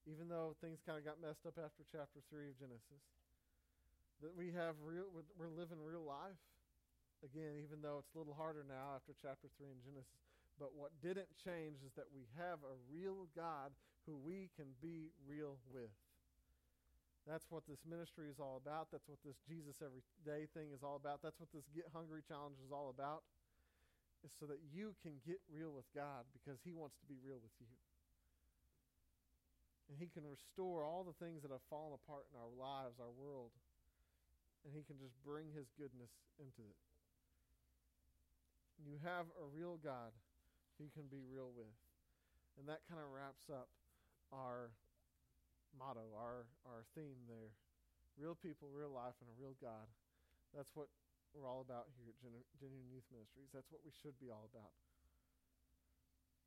even 0.06 0.30
though 0.30 0.54
things 0.62 0.78
kind 0.86 1.02
of 1.02 1.06
got 1.06 1.18
messed 1.18 1.50
up 1.50 1.58
after 1.58 1.82
chapter 1.90 2.22
3 2.30 2.54
of 2.54 2.56
Genesis. 2.62 3.02
That 4.22 4.38
we 4.38 4.54
have 4.54 4.78
real, 4.86 5.10
we're, 5.10 5.26
we're 5.34 5.54
living 5.54 5.82
real 5.82 6.06
life 6.06 6.38
again, 7.26 7.58
even 7.66 7.82
though 7.82 8.06
it's 8.06 8.14
a 8.14 8.22
little 8.22 8.38
harder 8.38 8.62
now 8.62 8.94
after 8.94 9.18
chapter 9.18 9.50
3 9.58 9.66
in 9.66 9.82
Genesis. 9.82 10.22
But 10.62 10.78
what 10.78 10.94
didn't 11.02 11.30
change 11.42 11.82
is 11.82 11.94
that 11.98 12.14
we 12.14 12.30
have 12.38 12.62
a 12.62 12.78
real 12.94 13.26
God 13.34 13.74
who 14.06 14.14
we 14.14 14.54
can 14.54 14.78
be 14.78 15.10
real 15.26 15.58
with. 15.74 15.90
That's 17.26 17.50
what 17.50 17.66
this 17.66 17.82
ministry 17.90 18.30
is 18.30 18.38
all 18.38 18.62
about. 18.62 18.94
That's 18.94 19.10
what 19.10 19.18
this 19.26 19.42
Jesus 19.50 19.82
Every 19.82 20.06
Day 20.22 20.46
thing 20.54 20.70
is 20.70 20.86
all 20.86 20.96
about. 20.96 21.26
That's 21.26 21.42
what 21.42 21.50
this 21.50 21.66
Get 21.74 21.90
Hungry 21.90 22.22
Challenge 22.22 22.62
is 22.62 22.70
all 22.70 22.94
about. 22.94 23.26
Is 24.22 24.34
so 24.38 24.46
that 24.46 24.62
you 24.74 24.94
can 25.02 25.18
get 25.26 25.42
real 25.50 25.74
with 25.74 25.86
God 25.94 26.26
because 26.34 26.62
He 26.62 26.74
wants 26.74 26.98
to 27.02 27.06
be 27.10 27.18
real 27.22 27.42
with 27.42 27.54
you. 27.58 27.70
And 29.90 29.98
He 29.98 30.10
can 30.10 30.26
restore 30.26 30.86
all 30.86 31.02
the 31.02 31.18
things 31.18 31.42
that 31.42 31.50
have 31.50 31.66
fallen 31.70 31.98
apart 31.98 32.30
in 32.30 32.38
our 32.38 32.50
lives, 32.54 33.02
our 33.02 33.14
world. 33.14 33.54
And 34.66 34.74
He 34.74 34.86
can 34.86 34.98
just 35.02 35.18
bring 35.26 35.50
His 35.54 35.70
goodness 35.78 36.14
into 36.38 36.62
it. 36.62 36.80
You 38.82 39.02
have 39.02 39.26
a 39.42 39.46
real 39.50 39.82
God 39.82 40.14
you 40.80 40.92
can 40.92 41.08
be 41.08 41.24
real 41.24 41.52
with. 41.56 41.72
And 42.60 42.68
that 42.68 42.84
kind 42.88 43.00
of 43.00 43.12
wraps 43.12 43.48
up 43.52 43.68
our 44.32 44.72
motto, 45.76 46.12
our, 46.16 46.48
our 46.66 46.84
theme 46.96 47.28
there. 47.28 47.54
Real 48.16 48.36
people, 48.36 48.72
real 48.72 48.92
life, 48.92 49.20
and 49.20 49.28
a 49.28 49.36
real 49.36 49.56
God. 49.60 49.92
That's 50.56 50.72
what 50.72 50.88
we're 51.36 51.48
all 51.48 51.60
about 51.60 51.92
here 52.00 52.08
at 52.08 52.18
Gen- 52.24 52.48
Genuine 52.56 52.88
Youth 52.88 53.08
Ministries. 53.12 53.52
That's 53.52 53.68
what 53.68 53.84
we 53.84 53.92
should 53.92 54.16
be 54.24 54.32
all 54.32 54.48
about. 54.48 54.72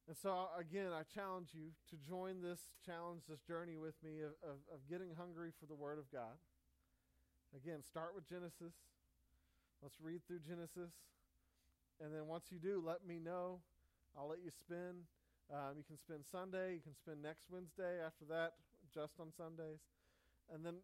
And 0.09 0.17
so, 0.17 0.49
again, 0.57 0.97
I 0.97 1.05
challenge 1.05 1.53
you 1.53 1.77
to 1.93 2.01
join 2.01 2.41
this 2.41 2.73
challenge, 2.81 3.29
this 3.29 3.45
journey 3.45 3.77
with 3.77 4.01
me 4.01 4.25
of, 4.25 4.33
of, 4.41 4.57
of 4.73 4.81
getting 4.89 5.13
hungry 5.13 5.53
for 5.61 5.69
the 5.69 5.77
Word 5.77 6.01
of 6.01 6.09
God. 6.09 6.41
Again, 7.53 7.85
start 7.85 8.17
with 8.17 8.25
Genesis. 8.25 8.73
Let's 9.85 10.01
read 10.01 10.25
through 10.25 10.41
Genesis. 10.41 10.97
And 12.01 12.09
then 12.09 12.25
once 12.25 12.49
you 12.49 12.57
do, 12.57 12.81
let 12.81 13.05
me 13.05 13.21
know. 13.21 13.61
I'll 14.17 14.29
let 14.33 14.41
you 14.41 14.49
spin. 14.49 15.05
Um, 15.53 15.77
you 15.77 15.85
can 15.85 16.01
spend 16.01 16.25
Sunday. 16.25 16.81
You 16.81 16.81
can 16.81 16.97
spend 16.97 17.21
next 17.21 17.53
Wednesday. 17.53 18.01
After 18.01 18.25
that, 18.33 18.57
just 18.95 19.21
on 19.21 19.33
Sundays. 19.37 19.81
And 20.53 20.65
then 20.65 20.81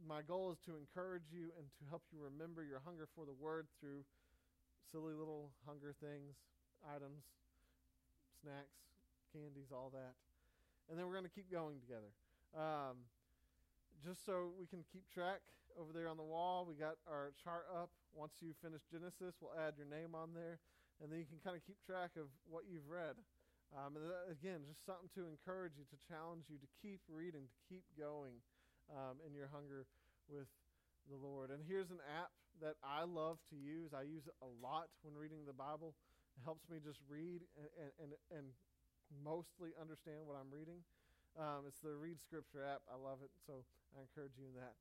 my 0.00 0.22
goal 0.22 0.52
is 0.52 0.58
to 0.64 0.76
encourage 0.76 1.28
you 1.32 1.52
and 1.58 1.66
to 1.78 1.84
help 1.88 2.02
you 2.12 2.18
remember 2.22 2.64
your 2.64 2.80
hunger 2.84 3.08
for 3.14 3.26
the 3.26 3.36
Word 3.36 3.66
through 3.80 4.06
silly 4.90 5.12
little 5.12 5.50
hunger 5.66 5.94
things, 6.00 6.34
items, 6.86 7.22
snacks, 8.40 8.80
candies, 9.32 9.70
all 9.70 9.90
that. 9.92 10.14
And 10.88 10.98
then 10.98 11.06
we're 11.06 11.14
going 11.14 11.28
to 11.28 11.36
keep 11.36 11.50
going 11.50 11.78
together. 11.78 12.10
Um, 12.56 13.06
just 14.02 14.24
so 14.24 14.50
we 14.58 14.66
can 14.66 14.82
keep 14.90 15.06
track 15.12 15.44
over 15.78 15.92
there 15.92 16.08
on 16.08 16.16
the 16.16 16.26
wall, 16.26 16.66
we 16.66 16.74
got 16.74 16.96
our 17.06 17.30
chart 17.44 17.68
up. 17.70 17.90
Once 18.14 18.32
you 18.40 18.56
finish 18.58 18.82
Genesis, 18.90 19.38
we'll 19.38 19.54
add 19.54 19.78
your 19.78 19.86
name 19.86 20.18
on 20.18 20.34
there, 20.34 20.58
and 20.98 21.12
then 21.12 21.20
you 21.20 21.28
can 21.28 21.38
kind 21.44 21.54
of 21.54 21.62
keep 21.62 21.78
track 21.86 22.18
of 22.18 22.26
what 22.48 22.64
you've 22.66 22.88
read. 22.90 23.14
Um, 23.70 23.94
and 23.94 24.02
that, 24.02 24.26
again, 24.26 24.66
just 24.66 24.82
something 24.82 25.10
to 25.14 25.30
encourage 25.30 25.78
you, 25.78 25.86
to 25.86 25.98
challenge 26.10 26.50
you 26.50 26.58
to 26.58 26.70
keep 26.82 26.98
reading, 27.06 27.46
to 27.46 27.58
keep 27.70 27.86
going 27.94 28.42
um, 28.90 29.22
in 29.22 29.30
your 29.30 29.46
hunger 29.46 29.86
with 30.26 30.50
the 31.06 31.14
Lord. 31.14 31.54
And 31.54 31.62
here's 31.62 31.90
an 31.94 32.02
app 32.02 32.34
that 32.58 32.74
I 32.82 33.06
love 33.06 33.38
to 33.54 33.56
use. 33.56 33.94
I 33.94 34.02
use 34.02 34.26
it 34.26 34.34
a 34.42 34.50
lot 34.58 34.90
when 35.06 35.14
reading 35.14 35.46
the 35.46 35.54
Bible. 35.54 35.94
It 36.34 36.42
helps 36.42 36.66
me 36.66 36.82
just 36.82 36.98
read 37.06 37.46
and, 37.54 37.90
and, 38.02 38.10
and 38.34 38.46
mostly 39.22 39.70
understand 39.78 40.26
what 40.26 40.34
I'm 40.34 40.50
reading. 40.50 40.82
Um, 41.38 41.62
it's 41.70 41.78
the 41.78 41.94
Read 41.94 42.18
Scripture 42.18 42.66
app. 42.66 42.82
I 42.90 42.98
love 42.98 43.22
it, 43.22 43.30
so 43.46 43.62
I 43.94 44.02
encourage 44.02 44.34
you 44.34 44.50
in 44.50 44.58
that. 44.58 44.74